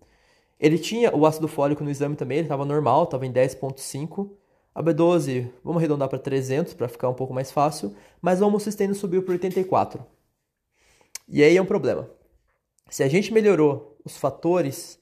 ele 0.58 0.78
tinha 0.78 1.14
o 1.14 1.24
ácido 1.24 1.46
fólico 1.46 1.84
no 1.84 1.90
exame 1.90 2.16
também, 2.16 2.38
ele 2.38 2.46
estava 2.46 2.64
normal, 2.64 3.04
estava 3.04 3.26
em 3.26 3.32
10,5. 3.32 4.30
A 4.74 4.82
B12, 4.82 5.50
vamos 5.64 5.78
arredondar 5.78 6.08
para 6.08 6.18
300 6.18 6.74
para 6.74 6.88
ficar 6.88 7.08
um 7.08 7.14
pouco 7.14 7.34
mais 7.34 7.50
fácil, 7.50 7.94
mas 8.20 8.40
a 8.40 8.46
homocisteína 8.46 8.94
subiu 8.94 9.22
para 9.22 9.32
84. 9.32 10.04
E 11.28 11.42
aí 11.42 11.56
é 11.56 11.62
um 11.62 11.66
problema. 11.66 12.08
Se 12.88 13.02
a 13.02 13.08
gente 13.08 13.32
melhorou 13.32 13.96
os 14.04 14.16
fatores 14.16 14.98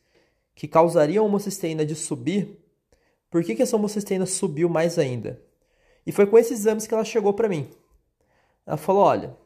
que 0.54 0.66
causariam 0.66 1.24
a 1.24 1.28
homocisteína 1.28 1.84
de 1.84 1.94
subir, 1.94 2.58
por 3.30 3.44
que, 3.44 3.54
que 3.54 3.62
essa 3.62 3.76
homocisteína 3.76 4.26
subiu 4.26 4.68
mais 4.68 4.98
ainda? 4.98 5.42
E 6.06 6.12
foi 6.12 6.26
com 6.26 6.38
esses 6.38 6.60
exames 6.60 6.86
que 6.86 6.94
ela 6.94 7.04
chegou 7.04 7.32
para 7.34 7.48
mim. 7.48 7.68
Ela 8.64 8.76
falou: 8.76 9.02
olha, 9.04 9.36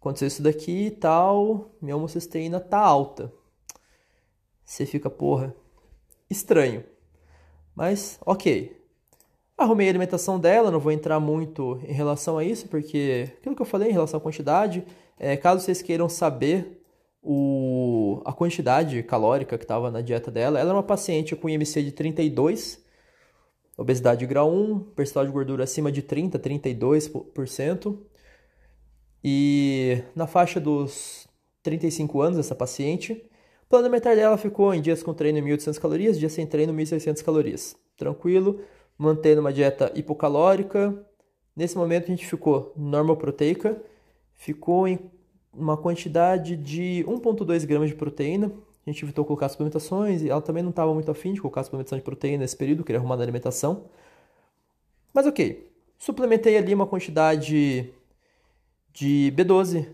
aconteceu 0.00 0.28
isso 0.28 0.42
daqui 0.42 0.86
e 0.86 0.90
tal, 0.90 1.70
minha 1.80 1.96
homocisteína 1.96 2.60
tá 2.60 2.78
alta. 2.78 3.32
Você 4.64 4.86
fica, 4.86 5.10
porra, 5.10 5.54
estranho. 6.30 6.84
Mas, 7.74 8.18
ok. 8.24 8.80
Arrumei 9.56 9.86
a 9.86 9.90
alimentação 9.90 10.38
dela, 10.40 10.70
não 10.70 10.80
vou 10.80 10.92
entrar 10.92 11.20
muito 11.20 11.80
em 11.86 11.92
relação 11.92 12.38
a 12.38 12.44
isso, 12.44 12.68
porque 12.68 13.32
aquilo 13.38 13.54
que 13.54 13.62
eu 13.62 13.66
falei 13.66 13.90
em 13.90 13.92
relação 13.92 14.18
à 14.18 14.20
quantidade, 14.20 14.84
é, 15.18 15.36
caso 15.36 15.64
vocês 15.64 15.82
queiram 15.82 16.08
saber 16.08 16.82
o, 17.22 18.20
a 18.24 18.32
quantidade 18.32 19.02
calórica 19.04 19.56
que 19.56 19.64
estava 19.64 19.90
na 19.90 20.00
dieta 20.00 20.30
dela, 20.30 20.58
ela 20.58 20.70
era 20.70 20.76
uma 20.76 20.82
paciente 20.82 21.36
com 21.36 21.48
IMC 21.48 21.82
de 21.82 21.92
32, 21.92 22.82
obesidade 23.76 24.26
grau 24.26 24.52
1, 24.52 24.80
percentual 24.96 25.26
de 25.26 25.32
gordura 25.32 25.64
acima 25.64 25.92
de 25.92 26.02
30, 26.02 26.38
32%, 26.38 27.98
e 29.22 30.02
na 30.16 30.26
faixa 30.26 30.58
dos 30.58 31.28
35 31.62 32.20
anos, 32.20 32.38
essa 32.38 32.54
paciente, 32.54 33.24
o 33.72 33.74
plano 33.74 33.86
alimentar 33.86 34.14
dela 34.14 34.36
ficou 34.36 34.74
em 34.74 34.82
dias 34.82 35.02
com 35.02 35.14
treino 35.14 35.38
1.800 35.40 35.80
calorias, 35.80 36.18
dias 36.18 36.32
sem 36.32 36.46
treino 36.46 36.74
1.600 36.74 37.24
calorias. 37.24 37.74
Tranquilo, 37.96 38.60
mantendo 38.98 39.40
uma 39.40 39.50
dieta 39.50 39.90
hipocalórica. 39.94 40.94
Nesse 41.56 41.78
momento 41.78 42.04
a 42.04 42.08
gente 42.08 42.26
ficou 42.26 42.74
normal 42.76 43.16
proteica, 43.16 43.82
ficou 44.34 44.86
em 44.86 44.98
uma 45.54 45.74
quantidade 45.74 46.54
de 46.54 47.02
1,2 47.08 47.64
gramas 47.64 47.88
de 47.88 47.94
proteína. 47.94 48.52
A 48.86 48.90
gente 48.90 49.06
evitou 49.06 49.24
colocar 49.24 49.48
suplementações 49.48 50.20
e 50.20 50.28
ela 50.28 50.42
também 50.42 50.62
não 50.62 50.68
estava 50.68 50.92
muito 50.92 51.10
afim 51.10 51.32
de 51.32 51.40
colocar 51.40 51.64
suplementação 51.64 51.96
de 51.96 52.04
proteína 52.04 52.42
nesse 52.42 52.58
período, 52.58 52.84
queria 52.84 52.98
arrumar 52.98 53.16
na 53.16 53.22
alimentação. 53.22 53.86
Mas 55.14 55.26
ok, 55.26 55.72
suplementei 55.98 56.58
ali 56.58 56.74
uma 56.74 56.86
quantidade 56.86 57.90
de 58.92 59.32
B12 59.34 59.88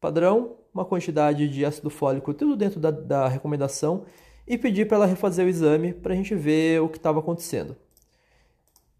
padrão, 0.00 0.56
uma 0.74 0.84
quantidade 0.84 1.48
de 1.48 1.64
ácido 1.64 1.88
fólico, 1.88 2.34
tudo 2.34 2.56
dentro 2.56 2.80
da, 2.80 2.90
da 2.90 3.28
recomendação, 3.28 4.04
e 4.46 4.58
pedi 4.58 4.84
para 4.84 4.96
ela 4.96 5.06
refazer 5.06 5.46
o 5.46 5.48
exame 5.48 5.94
para 5.94 6.12
a 6.12 6.16
gente 6.16 6.34
ver 6.34 6.82
o 6.82 6.88
que 6.88 6.96
estava 6.98 7.20
acontecendo. 7.20 7.76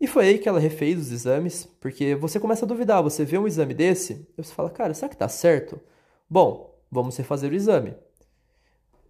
E 0.01 0.07
foi 0.07 0.27
aí 0.27 0.39
que 0.39 0.49
ela 0.49 0.61
refez 0.61 0.99
os 0.99 1.11
exames, 1.11 1.69
porque 1.81 2.15
você 2.15 2.39
começa 2.39 2.65
a 2.65 2.69
duvidar, 2.69 3.03
você 3.03 3.25
vê 3.25 3.37
um 3.39 3.47
exame 3.47 3.75
desse, 3.75 4.27
e 4.37 4.43
você 4.43 4.55
fala, 4.55 4.71
cara, 4.71 4.95
será 4.95 5.09
que 5.09 5.15
está 5.15 5.29
certo? 5.29 5.81
Bom, 6.31 6.79
vamos 6.91 7.17
refazer 7.17 7.51
o 7.51 7.55
exame. 7.55 7.95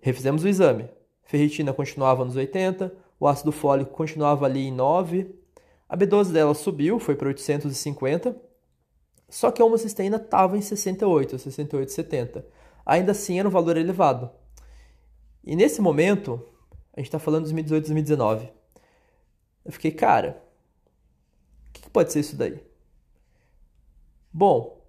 Refizemos 0.01 0.43
o 0.45 0.49
exame. 0.49 0.89
Ferritina 1.23 1.73
continuava 1.73 2.25
nos 2.25 2.37
80, 2.37 2.93
o 3.19 3.27
ácido 3.27 3.53
fólico 3.53 3.93
continuava 3.93 4.47
ali 4.47 4.67
em 4.67 4.73
9, 4.73 5.35
a 5.89 5.97
B12 5.97 6.33
dela 6.33 6.55
subiu, 6.55 6.99
foi 6.99 7.15
para 7.15 7.29
850, 7.29 8.37
só 9.29 9.51
que 9.51 9.61
a 9.61 9.65
homocisteína 9.65 10.17
estava 10.17 10.57
em 10.57 10.61
68, 10.61 11.39
68, 11.39 11.93
70. 11.93 12.47
Ainda 12.85 13.13
assim 13.13 13.39
era 13.39 13.49
um 13.49 13.51
valor 13.51 13.77
elevado. 13.77 14.31
E 15.43 15.57
nesse 15.57 15.81
momento, 15.81 16.43
a 16.93 17.01
gente 17.01 17.09
está 17.09 17.19
falando 17.19 17.45
de 17.45 17.53
2018, 17.53 17.87
2019. 17.87 18.53
Eu 19.65 19.73
fiquei, 19.73 19.91
cara, 19.91 20.43
o 21.69 21.73
que, 21.73 21.83
que 21.83 21.91
pode 21.91 22.13
ser 22.13 22.21
isso 22.21 22.37
daí? 22.37 22.61
Bom, 24.33 24.83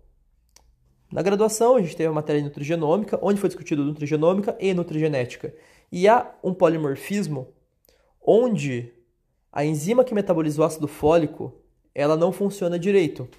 na 1.11 1.21
graduação 1.21 1.75
a 1.75 1.81
gente 1.81 1.95
teve 1.95 2.09
a 2.09 2.13
matéria 2.13 2.41
de 2.41 2.47
nutrigenômica, 2.47 3.19
onde 3.21 3.39
foi 3.39 3.49
discutido 3.49 3.83
nutrigenômica 3.83 4.57
e 4.59 4.73
nutrigenética. 4.73 5.53
E 5.91 6.07
há 6.07 6.33
um 6.43 6.53
polimorfismo 6.53 7.47
onde 8.21 8.91
a 9.51 9.63
enzima 9.63 10.03
que 10.03 10.13
metaboliza 10.13 10.61
o 10.61 10.65
ácido 10.65 10.87
fólico, 10.87 11.53
ela 11.93 12.17
não 12.17 12.31
funciona 12.31 12.77
direito. 12.77 13.29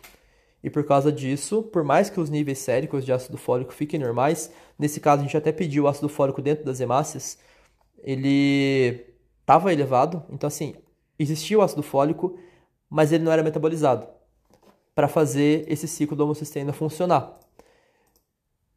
E 0.66 0.70
por 0.70 0.82
causa 0.82 1.12
disso, 1.12 1.62
por 1.62 1.84
mais 1.84 2.10
que 2.10 2.18
os 2.18 2.28
níveis 2.28 2.58
séricos 2.58 3.04
de 3.04 3.12
ácido 3.12 3.38
fólico 3.38 3.72
fiquem 3.72 4.00
normais, 4.00 4.50
nesse 4.76 4.98
caso 4.98 5.20
a 5.20 5.24
gente 5.24 5.36
até 5.36 5.52
pediu 5.52 5.84
o 5.84 5.86
ácido 5.86 6.08
fólico 6.08 6.42
dentro 6.42 6.64
das 6.64 6.80
hemácias, 6.80 7.38
ele 8.02 9.06
estava 9.40 9.72
elevado, 9.72 10.24
então 10.28 10.48
assim, 10.48 10.74
existia 11.16 11.56
o 11.56 11.62
ácido 11.62 11.84
fólico, 11.84 12.36
mas 12.90 13.12
ele 13.12 13.22
não 13.22 13.30
era 13.30 13.44
metabolizado 13.44 14.08
para 14.92 15.06
fazer 15.06 15.64
esse 15.68 15.86
ciclo 15.86 16.16
da 16.16 16.24
homocisteína 16.24 16.72
funcionar. 16.72 17.38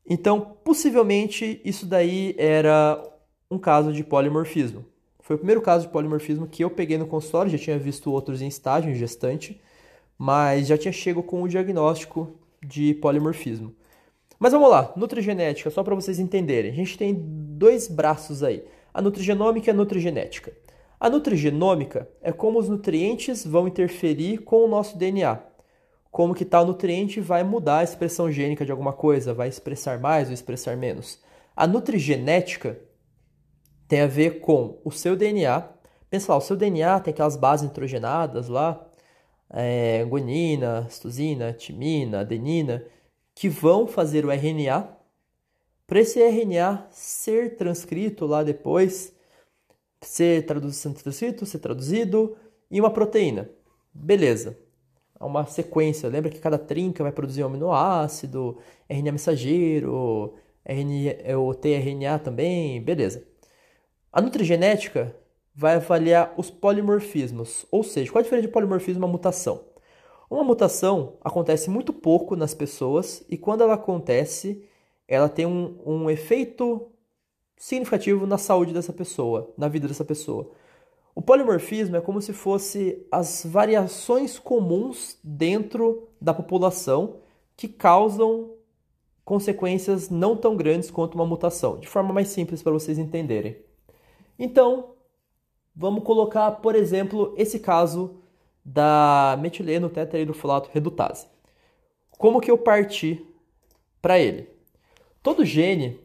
Então, 0.08 0.58
possivelmente, 0.64 1.60
isso 1.66 1.88
daí 1.88 2.36
era 2.38 3.04
um 3.50 3.58
caso 3.58 3.92
de 3.92 4.04
polimorfismo. 4.04 4.86
Foi 5.22 5.36
o 5.36 5.40
primeiro 5.40 5.62
caso 5.64 5.88
de 5.88 5.92
polimorfismo 5.92 6.46
que 6.46 6.64
eu 6.64 6.70
peguei 6.70 7.00
no 7.00 7.08
consultório, 7.08 7.52
já 7.52 7.58
tinha 7.58 7.80
visto 7.80 8.12
outros 8.12 8.44
em 8.44 8.48
estágio, 8.48 8.92
em 8.92 8.96
gestante, 8.96 9.60
mas 10.20 10.68
já 10.68 10.78
tinha 10.78 10.92
chego 10.92 11.24
com 11.24 11.42
o 11.42 11.48
diagnóstico 11.48 12.38
de 12.62 12.94
polimorfismo. 12.94 13.74
Mas 14.38 14.52
vamos 14.52 14.70
lá, 14.70 14.92
nutrigenética, 14.98 15.70
só 15.70 15.82
para 15.82 15.96
vocês 15.96 16.20
entenderem. 16.20 16.72
A 16.72 16.76
gente 16.76 16.98
tem 16.98 17.16
dois 17.18 17.88
braços 17.88 18.44
aí, 18.44 18.66
a 18.94 19.02
nutrigenômica 19.02 19.70
e 19.70 19.72
a 19.72 19.74
nutrigenética. 19.74 20.52
A 21.00 21.10
nutrigenômica 21.10 22.10
é 22.22 22.34
como 22.34 22.60
os 22.60 22.68
nutrientes 22.68 23.46
vão 23.46 23.66
interferir 23.66 24.40
com 24.40 24.66
o 24.66 24.68
nosso 24.68 24.98
DNA. 24.98 25.40
Como 26.12 26.36
que 26.36 26.44
tal 26.44 26.66
nutriente 26.66 27.22
vai 27.22 27.42
mudar 27.42 27.78
a 27.78 27.84
expressão 27.84 28.30
gênica 28.30 28.66
de 28.66 28.72
alguma 28.72 28.92
coisa, 28.92 29.34
vai 29.34 29.48
expressar 29.48 30.00
mais 30.00 30.28
ou 30.28 30.34
expressar 30.34 30.76
menos. 30.76 31.20
A 31.56 31.66
nutrigenética 31.66 32.78
tem 33.88 34.02
a 34.02 34.08
ver 34.08 34.42
com 34.42 34.82
o 34.84 34.92
seu 34.92 35.16
DNA. 35.16 35.64
Pensa 36.10 36.34
lá, 36.34 36.38
o 36.38 36.42
seu 36.42 36.58
DNA 36.58 37.00
tem 37.00 37.14
aquelas 37.14 37.38
bases 37.38 37.68
nitrogenadas 37.68 38.50
lá, 38.50 38.89
é, 39.50 40.04
guanina, 40.06 40.88
citosina, 40.90 41.54
timina, 41.54 42.22
adenina, 42.22 42.86
que 43.34 43.50
vão 43.50 43.88
fazer 43.88 44.26
o 44.26 44.32
RNA. 44.32 44.98
Para 45.88 46.00
esse 46.02 46.22
RNA 46.22 46.88
ser 46.92 47.56
transcrito 47.56 48.26
lá 48.26 48.44
depois, 48.44 49.14
ser 50.02 50.46
traduzido, 50.46 51.46
ser 51.46 51.60
traduzido 51.60 52.38
em 52.70 52.80
uma 52.80 52.92
proteína. 52.92 53.50
Beleza. 53.94 54.58
É 55.20 55.24
uma 55.24 55.46
sequência. 55.46 56.08
Lembra 56.10 56.30
que 56.30 56.40
cada 56.40 56.58
trinca 56.58 57.04
vai 57.04 57.12
produzir 57.12 57.44
um 57.44 57.48
aminoácido, 57.48 58.58
RNA 58.88 59.12
mensageiro, 59.12 60.36
RNA, 60.66 61.38
o 61.38 61.54
tRNA 61.54 62.20
também, 62.20 62.82
beleza. 62.82 63.28
A 64.12 64.22
nutrigenética 64.22 65.16
vai 65.54 65.76
avaliar 65.76 66.34
os 66.38 66.50
polimorfismos, 66.50 67.66
ou 67.72 67.84
seja, 67.84 68.12
qual 68.12 68.20
a 68.20 68.24
diferença 68.24 68.48
de 68.48 68.54
polimorfismo 68.54 69.02
e 69.02 69.04
uma 69.04 69.12
mutação? 69.12 69.66
Uma 70.30 70.44
mutação 70.44 71.18
acontece 71.24 71.70
muito 71.70 71.92
pouco 71.92 72.36
nas 72.36 72.54
pessoas 72.54 73.26
e 73.30 73.38
quando 73.38 73.62
ela 73.62 73.74
acontece, 73.74 74.64
ela 75.08 75.28
tem 75.28 75.46
um, 75.46 75.80
um 75.86 76.10
efeito 76.10 76.92
significativo 77.58 78.28
na 78.28 78.38
saúde 78.38 78.74
dessa 78.74 78.94
pessoa, 78.94 79.52
na 79.58 79.68
vida 79.68 79.88
dessa 79.88 80.06
pessoa. 80.06 80.52
O 81.16 81.22
polimorfismo 81.22 81.98
é 81.98 82.02
como 82.02 82.22
se 82.22 82.32
fosse 82.32 83.06
as 83.12 83.44
variações 83.46 84.38
comuns 84.40 85.18
dentro 85.24 86.08
da 86.22 86.34
população 86.34 87.18
que 87.58 87.68
causam 87.68 88.54
consequências 89.26 90.10
não 90.10 90.38
tão 90.38 90.56
grandes 90.56 90.90
quanto 90.90 91.16
uma 91.16 91.26
mutação, 91.26 91.78
de 91.80 91.88
forma 91.88 92.14
mais 92.14 92.30
simples 92.30 92.64
para 92.64 92.72
vocês 92.72 92.98
entenderem. 92.98 93.58
Então, 94.38 94.96
Vamos 95.80 96.04
colocar, 96.04 96.52
por 96.52 96.76
exemplo, 96.76 97.34
esse 97.38 97.58
caso 97.58 98.20
da 98.66 99.40
metileno 99.40 99.90
tetrahidrofolato 99.90 100.70
redutase. 100.74 101.26
Como 102.18 102.42
que 102.42 102.52
eu 102.52 102.58
parti 102.58 103.26
para 104.02 104.20
ele? 104.20 104.50
Todo 105.24 105.46
gene 105.46 105.98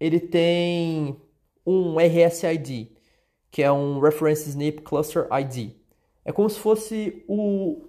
ele 0.00 0.18
tem 0.18 1.16
um 1.64 1.98
RSID, 2.00 2.90
que 3.48 3.62
é 3.62 3.70
um 3.70 4.00
Reference 4.00 4.50
SNP 4.50 4.82
Cluster 4.82 5.28
ID. 5.30 5.70
É 6.24 6.32
como 6.32 6.50
se 6.50 6.58
fosse 6.58 7.24
o, 7.28 7.84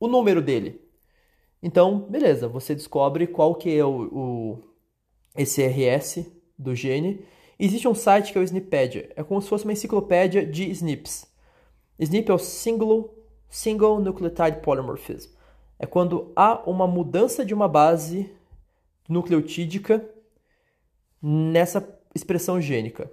o 0.00 0.08
número 0.08 0.40
dele. 0.40 0.80
Então, 1.62 2.06
beleza, 2.08 2.48
você 2.48 2.74
descobre 2.74 3.26
qual 3.26 3.54
que 3.54 3.76
é 3.76 3.84
o, 3.84 4.08
o 4.10 4.64
esse 5.36 5.62
RS 5.62 6.24
do 6.58 6.74
gene 6.74 7.22
Existe 7.62 7.86
um 7.86 7.94
site 7.94 8.32
que 8.32 8.38
é 8.38 8.40
o 8.40 8.44
Snipedia. 8.44 9.12
É 9.14 9.22
como 9.22 9.42
se 9.42 9.48
fosse 9.48 9.64
uma 9.64 9.74
enciclopédia 9.74 10.46
de 10.46 10.70
SNPs. 10.70 11.30
SNP 11.98 12.30
é 12.30 12.34
o 12.34 12.38
Single, 12.38 13.14
single 13.50 14.00
Nucleotide 14.00 14.62
Polymorphism. 14.62 15.30
É 15.78 15.84
quando 15.84 16.32
há 16.34 16.62
uma 16.68 16.86
mudança 16.86 17.44
de 17.44 17.52
uma 17.52 17.68
base 17.68 18.34
nucleotídica 19.06 20.02
nessa 21.22 21.86
expressão 22.14 22.58
gênica. 22.58 23.10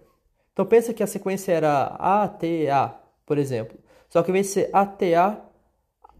Então 0.53 0.65
pensa 0.65 0.93
que 0.93 1.03
a 1.03 1.07
sequência 1.07 1.51
era 1.51 1.87
ATA, 1.99 2.97
por 3.25 3.37
exemplo. 3.37 3.77
Só 4.07 4.23
que 4.23 4.31
ao 4.31 4.33
invés 4.33 4.47
de 4.47 4.53
ser 4.53 4.69
ATA, 4.71 5.41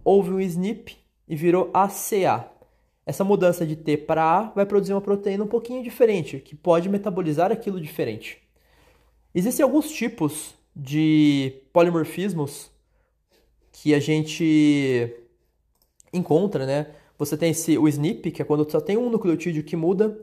houve 0.04 0.32
um 0.32 0.40
SNP 0.42 0.98
e 1.30 1.36
virou 1.36 1.70
ACA. 1.74 2.52
Essa 3.08 3.24
mudança 3.24 3.66
de 3.66 3.78
T 3.78 3.96
para 3.96 4.22
A 4.22 4.42
vai 4.50 4.66
produzir 4.66 4.92
uma 4.92 5.00
proteína 5.00 5.46
um 5.46 5.48
pouquinho 5.48 5.82
diferente, 5.82 6.40
que 6.40 6.54
pode 6.54 6.90
metabolizar 6.90 7.54
aquilo 7.54 7.80
diferente. 7.80 8.38
Existem 9.34 9.64
alguns 9.64 9.90
tipos 9.90 10.54
de 10.76 11.54
polimorfismos 11.72 12.70
que 13.72 13.94
a 13.94 14.00
gente 14.02 15.10
encontra, 16.12 16.66
né? 16.66 16.88
Você 17.18 17.38
tem 17.38 17.52
esse, 17.52 17.78
o 17.78 17.88
SNP, 17.88 18.30
que 18.30 18.42
é 18.42 18.46
quando 18.46 18.70
só 18.70 18.82
tem 18.82 18.98
um 18.98 19.10
nucleotídeo 19.10 19.64
que 19.64 19.78
muda. 19.78 20.20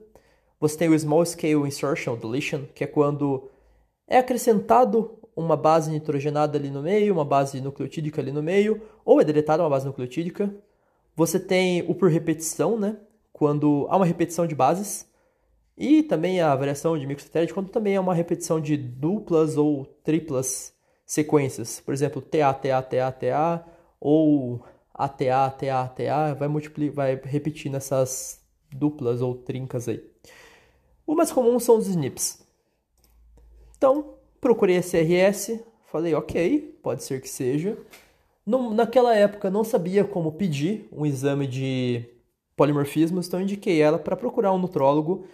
Você 0.60 0.76
tem 0.76 0.90
o 0.90 0.98
Small 0.98 1.24
Scale 1.24 1.66
Insertion 1.66 2.16
Deletion, 2.16 2.66
que 2.74 2.84
é 2.84 2.86
quando 2.86 3.48
é 4.06 4.18
acrescentado 4.18 5.18
uma 5.34 5.56
base 5.56 5.90
nitrogenada 5.90 6.58
ali 6.58 6.68
no 6.68 6.82
meio, 6.82 7.14
uma 7.14 7.24
base 7.24 7.62
nucleotídica 7.62 8.20
ali 8.20 8.30
no 8.30 8.42
meio, 8.42 8.82
ou 9.06 9.22
é 9.22 9.24
deletada 9.24 9.62
uma 9.62 9.70
base 9.70 9.86
nucleotídica. 9.86 10.54
Você 11.16 11.38
tem 11.38 11.82
o 11.88 11.94
por 11.94 12.10
repetição, 12.10 12.78
né? 12.78 12.96
Quando 13.32 13.86
há 13.88 13.96
uma 13.96 14.06
repetição 14.06 14.46
de 14.46 14.54
bases. 14.54 15.08
E 15.76 16.02
também 16.02 16.40
a 16.40 16.54
variação 16.54 16.96
de 16.96 17.06
microsatélite, 17.06 17.52
quando 17.52 17.68
também 17.68 17.96
há 17.96 18.00
uma 18.00 18.14
repetição 18.14 18.60
de 18.60 18.76
duplas 18.76 19.56
ou 19.56 19.84
triplas 20.04 20.72
sequências. 21.04 21.80
Por 21.80 21.92
exemplo, 21.92 22.22
TA, 22.22 22.54
TA, 22.54 22.80
TA, 22.80 23.12
TA, 23.12 23.64
ou 24.00 24.64
ATA, 24.92 25.46
ATA, 25.46 25.80
ATA, 25.80 26.34
vai, 26.34 26.46
multiplicar, 26.46 26.94
vai 26.94 27.20
repetir 27.24 27.70
nessas 27.70 28.40
duplas 28.70 29.20
ou 29.20 29.34
trincas 29.34 29.88
aí. 29.88 30.02
O 31.06 31.14
mais 31.14 31.32
comum 31.32 31.58
são 31.58 31.78
os 31.78 31.88
SNPs. 31.88 32.46
Então, 33.76 34.14
procurei 34.40 34.78
a 34.78 34.82
CRS, 34.82 35.60
falei, 35.90 36.14
ok, 36.14 36.78
pode 36.82 37.02
ser 37.02 37.20
que 37.20 37.28
seja. 37.28 37.76
No, 38.46 38.74
naquela 38.74 39.14
época 39.14 39.50
não 39.50 39.64
sabia 39.64 40.04
como 40.04 40.32
pedir 40.32 40.86
um 40.92 41.06
exame 41.06 41.46
de 41.46 42.04
polimorfismos, 42.56 43.26
então 43.26 43.40
indiquei 43.40 43.80
ela 43.80 43.98
para 43.98 44.16
procurar 44.16 44.52
um 44.52 44.58
nutrólogo 44.58 45.26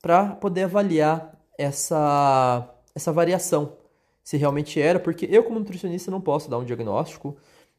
para 0.00 0.36
poder 0.36 0.64
avaliar 0.64 1.36
essa, 1.58 2.72
essa 2.94 3.12
variação, 3.12 3.76
se 4.22 4.36
realmente 4.36 4.80
era, 4.80 5.00
porque 5.00 5.26
eu 5.30 5.42
como 5.42 5.58
nutricionista 5.58 6.10
não 6.10 6.20
posso 6.20 6.48
dar 6.48 6.58
um 6.58 6.64
diagnóstico, 6.64 7.36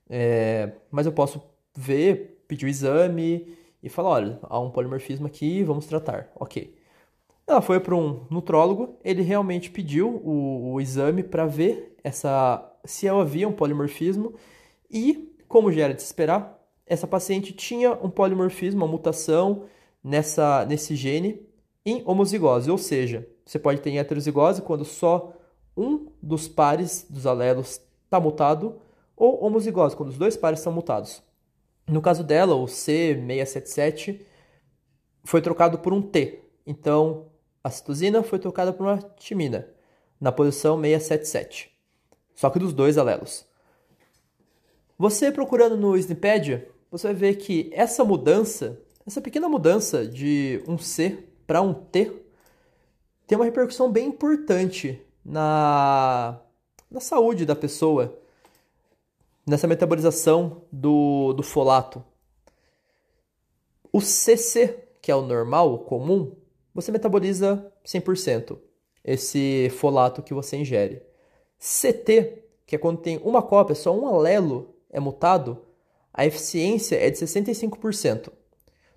é, 0.10 0.74
mas 0.92 1.06
eu 1.06 1.12
posso 1.12 1.42
ver, 1.76 2.44
pedir 2.48 2.66
o 2.66 2.70
exame 2.70 3.58
e 3.82 3.90
falar, 3.90 4.10
olha, 4.10 4.40
há 4.44 4.60
um 4.60 4.70
polimorfismo 4.72 5.28
aqui, 5.28 5.64
vamos 5.64 5.86
tratar, 5.86 6.30
ok. 6.36 6.76
Ela 7.48 7.62
foi 7.62 7.80
para 7.80 7.96
um 7.96 8.26
nutrólogo, 8.30 8.98
ele 9.04 9.22
realmente 9.22 9.72
pediu 9.72 10.10
o, 10.10 10.74
o 10.74 10.82
exame 10.82 11.24
para 11.24 11.46
ver 11.46 11.96
essa 12.04 12.64
se 12.84 13.08
havia 13.08 13.48
um 13.48 13.54
polimorfismo 13.54 14.34
e, 14.90 15.36
como 15.48 15.72
já 15.72 15.84
era 15.84 15.94
de 15.94 16.02
se 16.02 16.08
esperar, 16.08 16.58
essa 16.86 17.06
paciente 17.06 17.54
tinha 17.54 17.94
um 17.94 18.10
polimorfismo, 18.10 18.84
uma 18.84 18.92
mutação 18.92 19.66
nessa, 20.04 20.66
nesse 20.66 20.96
gene 20.96 21.46
em 21.86 22.02
homozigose, 22.06 22.70
ou 22.70 22.78
seja, 22.78 23.28
você 23.46 23.58
pode 23.58 23.82
ter 23.82 23.96
heterozigose 23.96 24.62
quando 24.62 24.84
só 24.84 25.34
um 25.76 26.08
dos 26.22 26.48
pares 26.48 27.06
dos 27.10 27.26
alelos 27.26 27.80
está 28.04 28.20
mutado, 28.20 28.82
ou 29.16 29.44
homozigose, 29.44 29.96
quando 29.96 30.10
os 30.10 30.18
dois 30.18 30.36
pares 30.36 30.60
são 30.60 30.74
mutados. 30.74 31.24
No 31.88 32.02
caso 32.02 32.24
dela, 32.24 32.56
o 32.56 32.66
C677 32.66 34.22
foi 35.24 35.42
trocado 35.42 35.80
por 35.80 35.94
um 35.94 36.02
T. 36.02 36.44
Então, 36.66 37.28
a 37.64 37.70
citosina 37.70 38.22
foi 38.22 38.40
trocada 38.40 38.74
por 38.74 38.86
uma 38.86 38.98
timina, 39.18 39.68
na 40.20 40.32
posição 40.32 40.76
677, 40.82 41.72
só 42.36 42.50
que 42.50 42.60
dos 42.60 42.74
dois 42.74 42.98
alelos. 42.98 43.47
Você 45.00 45.32
procurando 45.32 45.78
no 45.78 45.96
Snipedia, 45.96 46.68
você 46.90 47.08
vai 47.08 47.16
ver 47.16 47.36
que 47.36 47.70
essa 47.72 48.04
mudança, 48.04 48.82
essa 49.06 49.22
pequena 49.22 49.48
mudança 49.48 50.08
de 50.08 50.64
um 50.68 50.76
C 50.76 51.24
para 51.46 51.62
um 51.62 51.72
T, 51.72 52.12
tem 53.28 53.38
uma 53.38 53.46
repercussão 53.46 53.92
bem 53.92 54.08
importante 54.08 55.00
na, 55.24 56.42
na 56.90 57.00
saúde 57.00 57.46
da 57.46 57.56
pessoa, 57.56 58.20
nessa 59.46 59.68
metabolização 59.68 60.64
do, 60.72 61.32
do 61.34 61.44
folato. 61.44 62.04
O 63.94 64.02
CC, 64.02 64.88
que 65.00 65.12
é 65.12 65.16
o 65.16 65.22
normal, 65.22 65.74
o 65.76 65.80
comum, 65.80 66.36
você 66.74 66.92
metaboliza 66.92 67.72
100% 67.86 68.58
esse 69.04 69.70
folato 69.78 70.24
que 70.24 70.34
você 70.34 70.58
ingere. 70.58 71.04
CT, 71.60 72.44
que 72.66 72.76
é 72.76 72.80
quando 72.80 73.00
tem 73.00 73.20
uma 73.24 73.44
cópia, 73.44 73.76
só 73.76 73.96
um 73.96 74.08
alelo 74.08 74.77
é 74.90 75.00
mutado, 75.00 75.66
a 76.14 76.26
eficiência 76.26 76.96
é 76.96 77.10
de 77.10 77.18
65%. 77.18 78.32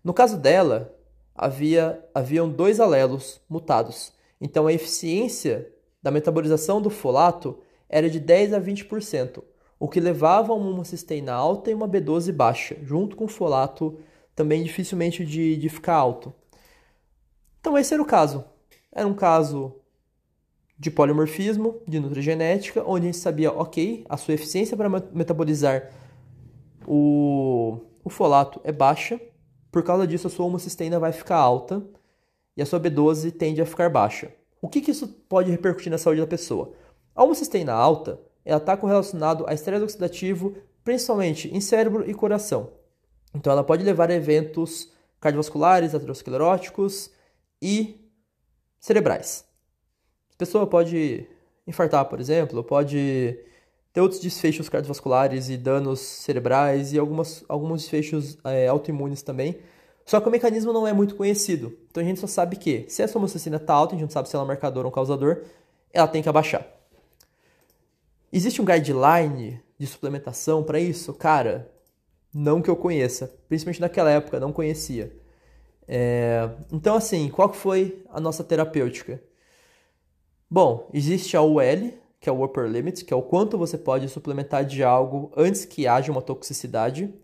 No 0.02 0.14
caso 0.14 0.38
dela, 0.38 0.94
havia 1.34 2.02
haviam 2.14 2.48
dois 2.48 2.80
alelos 2.80 3.40
mutados. 3.48 4.12
Então 4.40 4.66
a 4.66 4.72
eficiência 4.72 5.70
da 6.02 6.10
metabolização 6.10 6.80
do 6.80 6.90
folato 6.90 7.58
era 7.88 8.08
de 8.08 8.20
10 8.20 8.54
a 8.54 8.60
20%, 8.60 9.42
o 9.78 9.88
que 9.88 10.00
levava 10.00 10.52
a 10.52 10.56
uma 10.56 10.70
homocisteína 10.70 11.32
alta 11.32 11.70
e 11.70 11.74
uma 11.74 11.88
B12 11.88 12.32
baixa, 12.32 12.76
junto 12.82 13.16
com 13.16 13.24
o 13.24 13.28
folato 13.28 13.98
também 14.34 14.62
dificilmente 14.62 15.24
de, 15.24 15.56
de 15.56 15.68
ficar 15.68 15.94
alto. 15.94 16.32
Então 17.60 17.76
esse 17.76 17.92
era 17.92 18.02
o 18.02 18.06
caso. 18.06 18.44
Era 18.92 19.06
um 19.06 19.14
caso 19.14 19.79
de 20.80 20.90
polimorfismo, 20.90 21.82
de 21.86 22.00
nutrigenética, 22.00 22.82
onde 22.86 23.06
a 23.06 23.12
gente 23.12 23.18
sabia, 23.18 23.52
ok, 23.52 24.02
a 24.08 24.16
sua 24.16 24.32
eficiência 24.32 24.74
para 24.74 24.88
metabolizar 24.88 25.90
o, 26.86 27.82
o 28.02 28.08
folato 28.08 28.58
é 28.64 28.72
baixa, 28.72 29.20
por 29.70 29.82
causa 29.82 30.06
disso 30.06 30.26
a 30.26 30.30
sua 30.30 30.46
homocisteína 30.46 30.98
vai 30.98 31.12
ficar 31.12 31.36
alta 31.36 31.82
e 32.56 32.62
a 32.62 32.66
sua 32.66 32.80
B12 32.80 33.30
tende 33.30 33.60
a 33.60 33.66
ficar 33.66 33.90
baixa. 33.90 34.32
O 34.62 34.70
que, 34.70 34.80
que 34.80 34.90
isso 34.90 35.06
pode 35.28 35.50
repercutir 35.50 35.92
na 35.92 35.98
saúde 35.98 36.22
da 36.22 36.26
pessoa? 36.26 36.72
A 37.14 37.22
homocisteína 37.22 37.74
alta 37.74 38.18
ela 38.42 38.56
está 38.56 38.74
correlacionada 38.74 39.44
a 39.46 39.52
estresse 39.52 39.84
oxidativo, 39.84 40.56
principalmente 40.82 41.54
em 41.54 41.60
cérebro 41.60 42.08
e 42.08 42.14
coração. 42.14 42.70
Então 43.34 43.52
ela 43.52 43.62
pode 43.62 43.84
levar 43.84 44.10
a 44.10 44.14
eventos 44.14 44.90
cardiovasculares, 45.20 45.94
ateroscleróticos, 45.94 47.10
e 47.62 48.10
cerebrais. 48.78 49.44
A 50.40 50.46
pessoa 50.46 50.66
pode 50.66 51.26
infartar, 51.66 52.06
por 52.06 52.18
exemplo, 52.18 52.64
pode 52.64 53.38
ter 53.92 54.00
outros 54.00 54.18
desfechos 54.22 54.70
cardiovasculares 54.70 55.50
e 55.50 55.58
danos 55.58 56.00
cerebrais 56.00 56.94
e 56.94 56.98
algumas, 56.98 57.44
alguns 57.46 57.82
desfechos 57.82 58.38
é, 58.44 58.66
autoimunes 58.66 59.20
também. 59.20 59.58
Só 60.06 60.18
que 60.18 60.26
o 60.26 60.30
mecanismo 60.30 60.72
não 60.72 60.88
é 60.88 60.94
muito 60.94 61.14
conhecido. 61.14 61.76
Então 61.90 62.02
a 62.02 62.06
gente 62.06 62.20
só 62.20 62.26
sabe 62.26 62.56
que 62.56 62.86
se 62.88 63.02
essa 63.02 63.18
homocicina 63.18 63.58
está 63.58 63.74
alta, 63.74 63.94
a 63.94 63.98
gente 63.98 64.06
não 64.06 64.10
sabe 64.10 64.30
se 64.30 64.34
ela 64.34 64.42
é 64.42 64.46
um 64.46 64.48
marcador 64.48 64.86
ou 64.86 64.90
um 64.90 64.94
causador, 64.94 65.42
ela 65.92 66.08
tem 66.08 66.22
que 66.22 66.28
abaixar. 66.30 66.66
Existe 68.32 68.62
um 68.62 68.64
guideline 68.64 69.60
de 69.78 69.86
suplementação 69.86 70.62
para 70.62 70.80
isso? 70.80 71.12
Cara, 71.12 71.70
não 72.32 72.62
que 72.62 72.70
eu 72.70 72.76
conheça. 72.76 73.30
Principalmente 73.46 73.82
naquela 73.82 74.10
época, 74.10 74.40
não 74.40 74.54
conhecia. 74.54 75.12
É, 75.86 76.48
então, 76.72 76.96
assim, 76.96 77.28
qual 77.28 77.52
foi 77.52 78.02
a 78.08 78.18
nossa 78.18 78.42
terapêutica? 78.42 79.20
Bom, 80.50 80.90
existe 80.92 81.36
a 81.36 81.42
UL, 81.42 81.92
que 82.18 82.28
é 82.28 82.32
o 82.32 82.44
upper 82.44 82.66
limit, 82.66 83.04
que 83.04 83.14
é 83.14 83.16
o 83.16 83.22
quanto 83.22 83.56
você 83.56 83.78
pode 83.78 84.08
suplementar 84.08 84.64
de 84.64 84.82
algo 84.82 85.30
antes 85.36 85.64
que 85.64 85.86
haja 85.86 86.10
uma 86.10 86.20
toxicidade. 86.20 87.14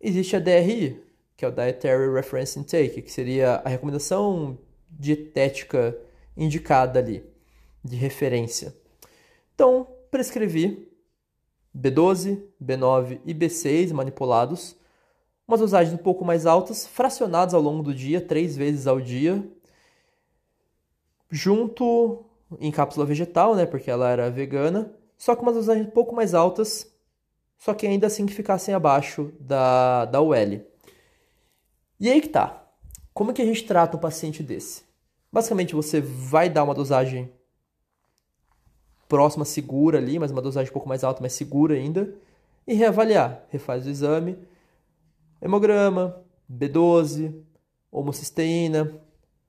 Existe 0.00 0.34
a 0.34 0.40
DRI, 0.40 1.00
que 1.36 1.44
é 1.44 1.48
o 1.48 1.52
Dietary 1.52 2.12
Reference 2.12 2.58
Intake, 2.58 3.02
que 3.02 3.12
seria 3.12 3.62
a 3.64 3.68
recomendação 3.68 4.58
dietética 4.90 5.96
indicada 6.36 6.98
ali, 6.98 7.24
de 7.84 7.94
referência. 7.94 8.74
Então, 9.54 9.86
prescrevi 10.10 10.90
B12, 11.74 12.42
B9 12.60 13.20
e 13.24 13.32
B6 13.32 13.92
manipulados 13.92 14.76
umas 15.46 15.60
dosagens 15.60 15.94
um 15.94 16.02
pouco 16.02 16.24
mais 16.24 16.44
altas, 16.44 16.86
fracionadas 16.86 17.54
ao 17.54 17.62
longo 17.62 17.82
do 17.82 17.94
dia, 17.94 18.20
três 18.20 18.56
vezes 18.56 18.88
ao 18.88 19.00
dia, 19.00 19.48
junto 21.30 22.25
em 22.60 22.70
cápsula 22.70 23.04
vegetal, 23.04 23.54
né, 23.54 23.66
porque 23.66 23.90
ela 23.90 24.08
era 24.10 24.30
vegana, 24.30 24.92
só 25.16 25.34
com 25.34 25.42
umas 25.42 25.54
dosagens 25.54 25.86
um 25.86 25.90
pouco 25.90 26.14
mais 26.14 26.34
altas, 26.34 26.90
só 27.58 27.74
que 27.74 27.86
ainda 27.86 28.06
assim 28.06 28.26
que 28.26 28.34
ficassem 28.34 28.74
abaixo 28.74 29.32
da, 29.40 30.04
da 30.04 30.20
UL. 30.20 30.60
E 31.98 32.10
aí 32.10 32.20
que 32.20 32.28
tá. 32.28 32.62
Como 33.14 33.32
que 33.32 33.40
a 33.40 33.46
gente 33.46 33.64
trata 33.64 33.96
um 33.96 34.00
paciente 34.00 34.42
desse? 34.42 34.84
Basicamente, 35.32 35.74
você 35.74 36.00
vai 36.00 36.50
dar 36.50 36.64
uma 36.64 36.74
dosagem 36.74 37.32
próxima, 39.08 39.44
segura 39.44 39.98
ali, 39.98 40.18
mas 40.18 40.30
uma 40.30 40.42
dosagem 40.42 40.70
um 40.70 40.72
pouco 40.72 40.88
mais 40.88 41.02
alta, 41.02 41.22
mas 41.22 41.32
segura 41.32 41.74
ainda, 41.74 42.14
e 42.66 42.74
reavaliar. 42.74 43.44
Refaz 43.48 43.86
o 43.86 43.90
exame, 43.90 44.36
hemograma, 45.40 46.22
B12, 46.50 47.34
homocisteína, 47.90 49.00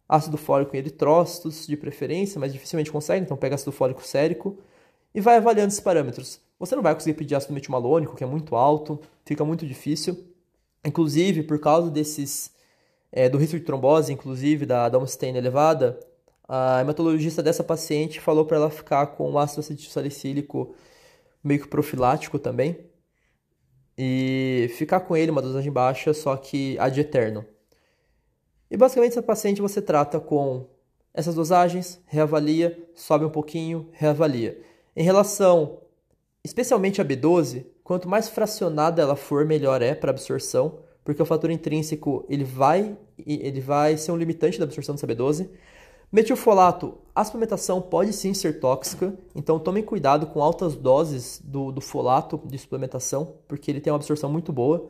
ácido 0.08 0.38
fólico 0.38 0.76
em 0.76 0.80
eritrócitos, 0.80 1.67
de 1.67 1.76
preferência, 1.76 2.39
mas 2.39 2.54
dificilmente 2.54 2.91
consegue, 2.91 3.26
então 3.26 3.36
pega 3.36 3.56
ácido 3.56 3.72
fólico 3.72 4.06
sérico 4.06 4.58
e 5.13 5.22
vai 5.22 5.38
avaliando 5.38 5.70
esses 5.70 5.80
parâmetros. 5.80 6.39
Você 6.60 6.76
não 6.76 6.84
vai 6.84 6.93
conseguir 6.93 7.15
pedir 7.17 7.36
ácido 7.36 7.54
metilmalônico, 7.54 8.15
que 8.15 8.24
é 8.24 8.28
muito 8.28 8.56
alto, 8.56 9.00
fica 9.26 9.43
muito 9.43 9.65
difícil. 9.65 10.17
Inclusive, 10.86 11.43
por 11.43 11.60
causa 11.60 11.91
desses 11.91 12.52
é, 13.12 13.30
do 13.30 13.38
risco 13.38 13.58
de 13.58 13.65
trombose, 13.65 14.13
inclusive 14.13 14.65
da, 14.65 14.89
da 14.89 14.98
homocisteína 14.98 15.38
elevada, 15.38 16.00
a 16.48 16.82
hematologista 16.82 17.43
dessa 17.43 17.63
paciente 17.63 18.22
falou 18.22 18.46
para 18.46 18.58
ela 18.58 18.70
ficar 18.70 19.08
com 19.08 19.38
ácido 19.38 19.60
acetilsalicílico 19.60 20.74
meio 21.43 21.62
que 21.62 21.67
profilático 21.67 22.39
também 22.39 22.78
e 23.98 24.70
ficar 24.78 25.02
com 25.02 25.17
ele 25.17 25.32
uma 25.32 25.41
dosagem 25.41 25.72
baixa, 25.72 26.13
só 26.13 26.38
que 26.38 26.78
ad 26.80 27.00
eterno. 27.00 27.46
E 28.69 28.77
basicamente 28.77 29.12
essa 29.13 29.23
paciente 29.23 29.62
você 29.62 29.82
trata 29.82 30.19
com 30.19 30.65
essas 31.13 31.36
dosagens, 31.36 32.01
reavalia, 32.06 32.77
sobe 32.93 33.25
um 33.25 33.30
pouquinho, 33.30 33.89
reavalia. 33.93 34.62
Em 34.95 35.03
relação 35.03 35.80
especialmente 36.47 37.01
a 37.01 37.06
B12, 37.06 37.65
quanto 37.84 38.08
mais 38.08 38.30
fracionada 38.30 39.01
ela 39.01 39.15
for, 39.15 39.45
melhor 39.45 39.82
é 39.82 39.93
para 39.93 40.12
absorção, 40.12 40.80
porque 41.03 41.21
o 41.21 41.25
fator 41.25 41.51
intrínseco 41.51 42.25
ele 42.30 42.43
vai, 42.43 42.97
ele 43.17 43.60
vai 43.60 43.97
ser 43.97 44.12
um 44.12 44.17
limitante 44.17 44.58
da 44.58 44.63
absorção 44.63 44.95
dessa 44.95 45.08
B12. 45.08 45.49
Metilfolato, 46.10 46.97
a 47.13 47.23
suplementação 47.25 47.82
pode 47.82 48.13
sim 48.13 48.34
ser 48.34 48.62
tóxica, 48.62 49.13
então 49.36 49.60
tomem 49.60 49.84
cuidado 49.84 50.27
com 50.27 50.41
altas 50.41 50.73
doses 50.75 51.41
do, 51.43 51.69
do 51.69 51.82
folato 51.82 52.41
de 52.45 52.58
suplementação, 52.58 53.36
porque 53.45 53.69
ele 53.69 53.82
tem 53.82 53.91
uma 53.91 53.97
absorção 53.97 54.32
muito 54.32 54.53
boa. 54.53 54.88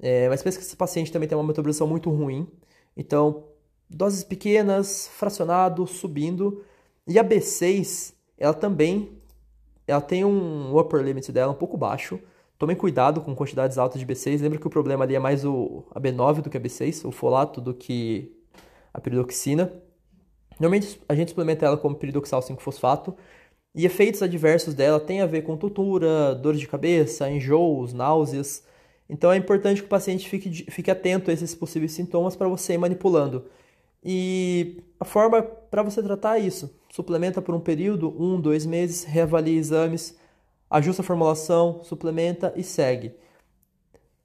É, 0.00 0.28
mas 0.28 0.42
pensa 0.42 0.58
que 0.58 0.64
esse 0.64 0.76
paciente 0.76 1.12
também 1.12 1.28
tem 1.28 1.38
uma 1.38 1.46
metabolização 1.46 1.86
muito 1.86 2.10
ruim. 2.10 2.48
Então, 2.98 3.44
doses 3.88 4.24
pequenas, 4.24 5.08
fracionado, 5.08 5.86
subindo. 5.86 6.62
E 7.06 7.18
a 7.18 7.24
B6, 7.24 8.12
ela 8.36 8.52
também 8.52 9.18
ela 9.88 10.02
tem 10.02 10.22
um 10.22 10.78
upper 10.78 11.02
limit 11.02 11.32
dela 11.32 11.52
um 11.52 11.56
pouco 11.56 11.76
baixo. 11.76 12.20
Tomem 12.58 12.76
cuidado 12.76 13.22
com 13.22 13.34
quantidades 13.34 13.78
altas 13.78 13.98
de 13.98 14.06
B6. 14.06 14.42
Lembra 14.42 14.58
que 14.58 14.66
o 14.66 14.70
problema 14.70 15.04
ali 15.04 15.14
é 15.14 15.18
mais 15.18 15.44
o, 15.46 15.84
a 15.90 15.98
B9 15.98 16.42
do 16.42 16.50
que 16.50 16.58
a 16.58 16.60
B6, 16.60 17.08
o 17.08 17.10
folato 17.10 17.60
do 17.60 17.72
que 17.72 18.36
a 18.92 19.00
piridoxina. 19.00 19.72
Normalmente 20.60 21.00
a 21.08 21.14
gente 21.14 21.30
suplementa 21.30 21.64
ela 21.64 21.78
como 21.78 21.94
piridoxal 21.94 22.40
5-fosfato. 22.40 23.16
E 23.74 23.86
efeitos 23.86 24.22
adversos 24.22 24.74
dela 24.74 25.00
têm 25.00 25.22
a 25.22 25.26
ver 25.26 25.42
com 25.42 25.56
tontura, 25.56 26.34
dores 26.34 26.60
de 26.60 26.68
cabeça, 26.68 27.30
enjoos, 27.30 27.94
náuseas. 27.94 28.64
Então 29.08 29.32
é 29.32 29.36
importante 29.36 29.80
que 29.80 29.86
o 29.86 29.90
paciente 29.90 30.28
fique, 30.28 30.70
fique 30.70 30.90
atento 30.90 31.30
a 31.30 31.34
esses 31.34 31.54
possíveis 31.54 31.92
sintomas 31.92 32.36
para 32.36 32.48
você 32.48 32.74
ir 32.74 32.78
manipulando. 32.78 33.46
E 34.04 34.82
a 35.00 35.04
forma 35.04 35.42
para 35.42 35.82
você 35.82 36.02
tratar 36.02 36.38
é 36.38 36.42
isso: 36.42 36.70
suplementa 36.90 37.40
por 37.40 37.54
um 37.54 37.60
período, 37.60 38.14
um, 38.22 38.40
dois 38.40 38.66
meses, 38.66 39.04
reavalia 39.04 39.58
exames, 39.58 40.16
ajusta 40.70 41.02
a 41.02 41.04
formulação, 41.04 41.80
suplementa 41.82 42.52
e 42.56 42.62
segue. 42.62 43.14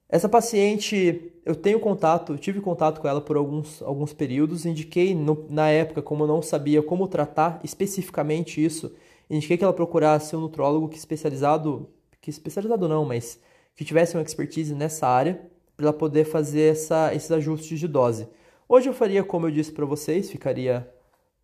Essa 0.08 0.28
paciente, 0.28 1.32
eu 1.44 1.56
tenho 1.56 1.80
contato, 1.80 2.36
tive 2.36 2.60
contato 2.60 3.00
com 3.00 3.08
ela 3.08 3.20
por 3.20 3.36
alguns, 3.36 3.82
alguns 3.82 4.12
períodos, 4.12 4.64
indiquei 4.64 5.14
no, 5.14 5.46
na 5.48 5.70
época, 5.70 6.02
como 6.02 6.24
eu 6.24 6.28
não 6.28 6.42
sabia 6.42 6.82
como 6.82 7.08
tratar 7.08 7.58
especificamente 7.64 8.64
isso, 8.64 8.94
indiquei 9.28 9.56
que 9.56 9.64
ela 9.64 9.72
procurasse 9.72 10.36
um 10.36 10.40
nutrólogo 10.40 10.88
que 10.88 10.96
especializado, 10.96 11.88
que 12.20 12.30
especializado 12.30 12.86
não, 12.86 13.04
mas 13.04 13.40
que 13.76 13.84
tivesse 13.84 14.16
uma 14.16 14.22
expertise 14.22 14.74
nessa 14.74 15.06
área 15.06 15.40
para 15.76 15.92
poder 15.92 16.24
fazer 16.24 16.72
essa, 16.72 17.14
esses 17.14 17.30
ajustes 17.30 17.78
de 17.78 17.88
dose. 17.88 18.28
Hoje 18.68 18.88
eu 18.88 18.94
faria 18.94 19.24
como 19.24 19.46
eu 19.46 19.50
disse 19.50 19.72
para 19.72 19.84
vocês, 19.84 20.30
ficaria 20.30 20.88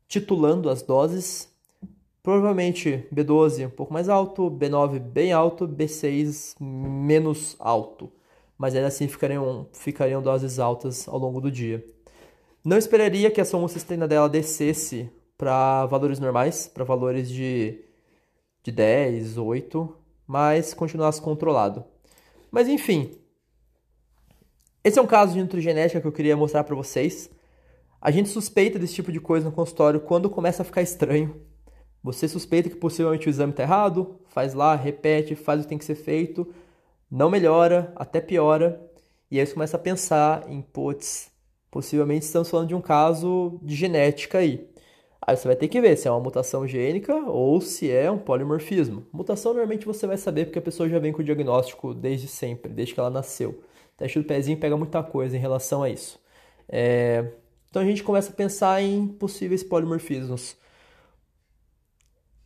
titulando 0.09 0.71
as 0.71 0.83
doses. 0.83 1.49
Provavelmente 2.23 3.07
B12 3.13 3.67
um 3.67 3.71
pouco 3.71 3.93
mais 3.93 4.09
alto, 4.09 4.51
B9 4.51 4.99
bem 4.99 5.33
alto, 5.33 5.67
B6 5.67 6.55
menos 6.61 7.57
alto. 7.59 8.13
Mas 8.59 8.75
ainda 8.75 8.89
assim 8.89 9.09
ficariam, 9.09 9.67
ficariam 9.73 10.21
doses 10.21 10.59
altas 10.59 11.09
ao 11.09 11.19
longo 11.19 11.41
do 11.41 11.51
dia. 11.51 11.85
Não 12.63 12.77
esperaria 12.77 13.31
que 13.31 13.41
a 13.41 13.45
somocistena 13.45 14.07
dela 14.07 14.29
descesse 14.29 15.11
para 15.39 15.87
valores 15.87 16.21
normais, 16.21 16.69
para 16.69 16.85
valores 16.85 17.31
de, 17.31 17.83
de 18.63 18.71
10, 18.71 19.39
8, 19.39 19.97
mas 20.27 20.75
continuasse 20.75 21.23
controlado. 21.23 21.83
Mas 22.51 22.69
enfim, 22.69 23.13
esse 24.83 24.99
é 24.99 25.03
um 25.03 25.07
caso 25.07 25.35
de 25.35 25.41
nutrigenética 25.41 26.01
que 26.01 26.07
eu 26.07 26.13
queria 26.13 26.37
mostrar 26.37 26.65
para 26.65 26.75
vocês. 26.75 27.31
A 28.01 28.11
gente 28.11 28.29
suspeita 28.29 28.79
desse 28.79 28.95
tipo 28.95 29.13
de 29.13 29.21
coisa 29.21 29.47
no 29.47 29.55
consultório 29.55 30.01
quando 30.01 30.31
começa 30.31 30.63
a 30.63 30.65
ficar 30.65 30.83
estranho. 30.83 31.41
Você 32.03 32.27
suspeita 32.27 32.71
que 32.71 32.77
possivelmente 32.77 33.29
o 33.29 33.31
exame 33.31 33.53
está 33.53 33.63
errado, 33.63 34.19
faz 34.29 34.55
lá, 34.55 34.75
repete, 34.75 35.35
faz 35.35 35.61
o 35.61 35.63
que 35.65 35.69
tem 35.69 35.79
que 35.79 35.85
ser 35.85 35.97
feito, 35.97 36.49
não 37.11 37.29
melhora, 37.29 37.93
até 37.95 38.23
piora, 38.23 38.81
e 39.31 39.39
aí 39.39 39.47
você 39.47 39.53
começa 39.53 39.77
a 39.77 39.81
pensar 39.81 40.51
em, 40.51 40.63
putz, 40.63 41.31
possivelmente 41.71 42.25
estamos 42.25 42.49
falando 42.49 42.69
de 42.69 42.75
um 42.75 42.81
caso 42.81 43.61
de 43.63 43.75
genética 43.75 44.39
aí. 44.39 44.67
Aí 45.23 45.37
você 45.37 45.47
vai 45.47 45.57
ter 45.57 45.69
que 45.69 45.81
ver 45.81 45.97
se 45.97 46.09
é 46.09 46.11
uma 46.11 46.21
mutação 46.21 46.67
gênica 46.67 47.15
ou 47.15 47.61
se 47.61 47.91
é 47.91 48.11
um 48.11 48.19
polimorfismo. 48.19 49.07
Mutação 49.13 49.53
normalmente 49.53 49.85
você 49.85 50.07
vai 50.07 50.17
saber 50.17 50.47
porque 50.47 50.59
a 50.59 50.63
pessoa 50.63 50.89
já 50.89 50.99
vem 50.99 51.13
com 51.13 51.21
o 51.21 51.25
diagnóstico 51.25 51.93
desde 51.93 52.27
sempre, 52.27 52.73
desde 52.73 52.95
que 52.95 53.01
ela 53.01 53.11
nasceu. 53.11 53.51
O 53.51 53.99
teste 53.99 54.19
do 54.19 54.25
pezinho 54.25 54.59
pega 54.59 54.77
muita 54.77 55.03
coisa 55.03 55.37
em 55.37 55.41
relação 55.41 55.83
a 55.83 55.91
isso. 55.91 56.19
É... 56.69 57.33
Então 57.69 57.83
a 57.83 57.85
gente 57.85 58.03
começa 58.03 58.31
a 58.31 58.35
pensar 58.35 58.83
em 58.83 59.07
possíveis 59.07 59.63
polimorfismos. 59.63 60.57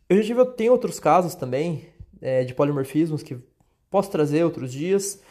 Eu 0.09 0.17
já 0.17 0.23
tive, 0.23 0.45
tem 0.53 0.69
outros 0.69 0.99
casos 0.99 1.33
também 1.33 1.87
é, 2.21 2.43
de 2.43 2.53
polimorfismos 2.53 3.23
que 3.23 3.37
posso 3.89 4.11
trazer 4.11 4.43
outros 4.43 4.71
dias, 4.71 5.21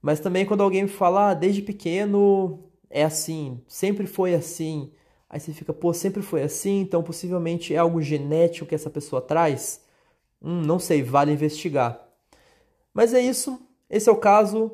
mas 0.00 0.20
também 0.20 0.44
quando 0.44 0.62
alguém 0.62 0.82
me 0.82 0.88
fala, 0.88 1.30
ah, 1.30 1.34
desde 1.34 1.62
pequeno 1.62 2.62
é 2.88 3.02
assim, 3.02 3.60
sempre 3.66 4.06
foi 4.06 4.34
assim 4.34 4.92
Aí 5.30 5.38
você 5.38 5.52
fica, 5.52 5.72
pô, 5.72 5.94
sempre 5.94 6.22
foi 6.22 6.42
assim, 6.42 6.80
então 6.80 7.04
possivelmente 7.04 7.72
é 7.72 7.78
algo 7.78 8.02
genético 8.02 8.66
que 8.66 8.74
essa 8.74 8.90
pessoa 8.90 9.22
traz? 9.22 9.80
Hum, 10.42 10.62
não 10.62 10.80
sei, 10.80 11.04
vale 11.04 11.30
investigar. 11.30 12.04
Mas 12.92 13.14
é 13.14 13.20
isso, 13.20 13.60
esse 13.88 14.08
é 14.08 14.12
o 14.12 14.16
caso. 14.16 14.72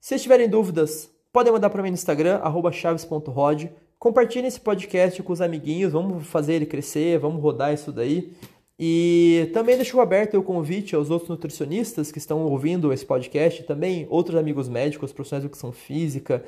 Se 0.00 0.16
tiverem 0.20 0.48
dúvidas, 0.48 1.10
podem 1.32 1.52
mandar 1.52 1.68
para 1.68 1.82
mim 1.82 1.90
no 1.90 1.94
Instagram, 1.94 2.40
chaves.rod. 2.72 3.66
Compartilhem 3.98 4.46
esse 4.46 4.60
podcast 4.60 5.20
com 5.20 5.32
os 5.32 5.40
amiguinhos, 5.40 5.92
vamos 5.92 6.24
fazer 6.28 6.54
ele 6.54 6.66
crescer, 6.66 7.18
vamos 7.18 7.42
rodar 7.42 7.74
isso 7.74 7.90
daí. 7.90 8.32
E 8.78 9.50
também 9.52 9.74
deixo 9.74 9.98
aberto 10.00 10.38
o 10.38 10.42
convite 10.42 10.94
aos 10.94 11.10
outros 11.10 11.30
nutricionistas 11.30 12.12
que 12.12 12.18
estão 12.18 12.44
ouvindo 12.44 12.92
esse 12.92 13.04
podcast, 13.04 13.64
também 13.64 14.06
outros 14.10 14.38
amigos 14.38 14.68
médicos, 14.68 15.12
profissionais 15.12 15.42
de 15.42 15.46
educação 15.46 15.72
física, 15.72 16.44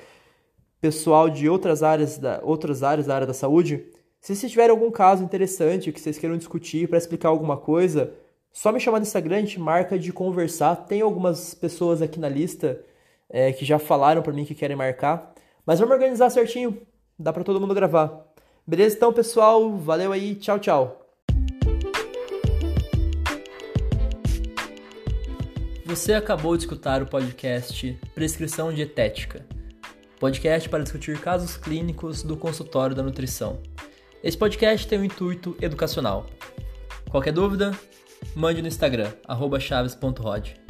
pessoal 0.80 1.28
de 1.28 1.48
outras 1.48 1.82
áreas 1.82 2.18
da, 2.18 2.40
outras 2.42 2.82
áreas 2.82 3.06
da 3.06 3.14
área 3.14 3.26
da 3.26 3.34
saúde, 3.34 3.86
se 4.20 4.34
vocês 4.34 4.50
tiverem 4.50 4.70
algum 4.70 4.90
caso 4.90 5.22
interessante 5.22 5.92
que 5.92 6.00
vocês 6.00 6.18
queiram 6.18 6.36
discutir 6.36 6.88
para 6.88 6.98
explicar 6.98 7.28
alguma 7.28 7.56
coisa, 7.56 8.12
só 8.52 8.72
me 8.72 8.80
chamar 8.80 8.98
no 8.98 9.04
Instagram, 9.04 9.36
a 9.36 9.40
gente 9.40 9.60
marca 9.60 9.98
de 9.98 10.12
conversar. 10.12 10.74
Tem 10.74 11.00
algumas 11.00 11.54
pessoas 11.54 12.02
aqui 12.02 12.18
na 12.18 12.28
lista 12.28 12.80
é, 13.28 13.52
que 13.52 13.64
já 13.64 13.78
falaram 13.78 14.22
para 14.22 14.32
mim 14.32 14.44
que 14.44 14.54
querem 14.54 14.76
marcar, 14.76 15.32
mas 15.64 15.78
vamos 15.78 15.94
organizar 15.94 16.30
certinho, 16.30 16.80
dá 17.18 17.32
para 17.32 17.44
todo 17.44 17.60
mundo 17.60 17.74
gravar. 17.74 18.26
Beleza? 18.66 18.96
Então, 18.96 19.12
pessoal, 19.12 19.76
valeu 19.76 20.12
aí, 20.12 20.34
tchau, 20.34 20.58
tchau. 20.58 21.04
Você 25.86 26.12
acabou 26.12 26.54
de 26.56 26.64
escutar 26.64 27.02
o 27.02 27.06
podcast 27.06 27.98
Prescrição 28.14 28.72
Dietética 28.72 29.57
podcast 30.18 30.68
para 30.68 30.82
discutir 30.82 31.20
casos 31.20 31.56
clínicos 31.56 32.22
do 32.22 32.36
consultório 32.36 32.94
da 32.94 33.02
nutrição. 33.02 33.60
Esse 34.22 34.36
podcast 34.36 34.86
tem 34.86 34.98
um 34.98 35.04
intuito 35.04 35.56
educacional. 35.60 36.26
Qualquer 37.08 37.32
dúvida, 37.32 37.70
mande 38.34 38.60
no 38.60 38.68
Instagram, 38.68 39.12
chaves.rod. 39.60 40.67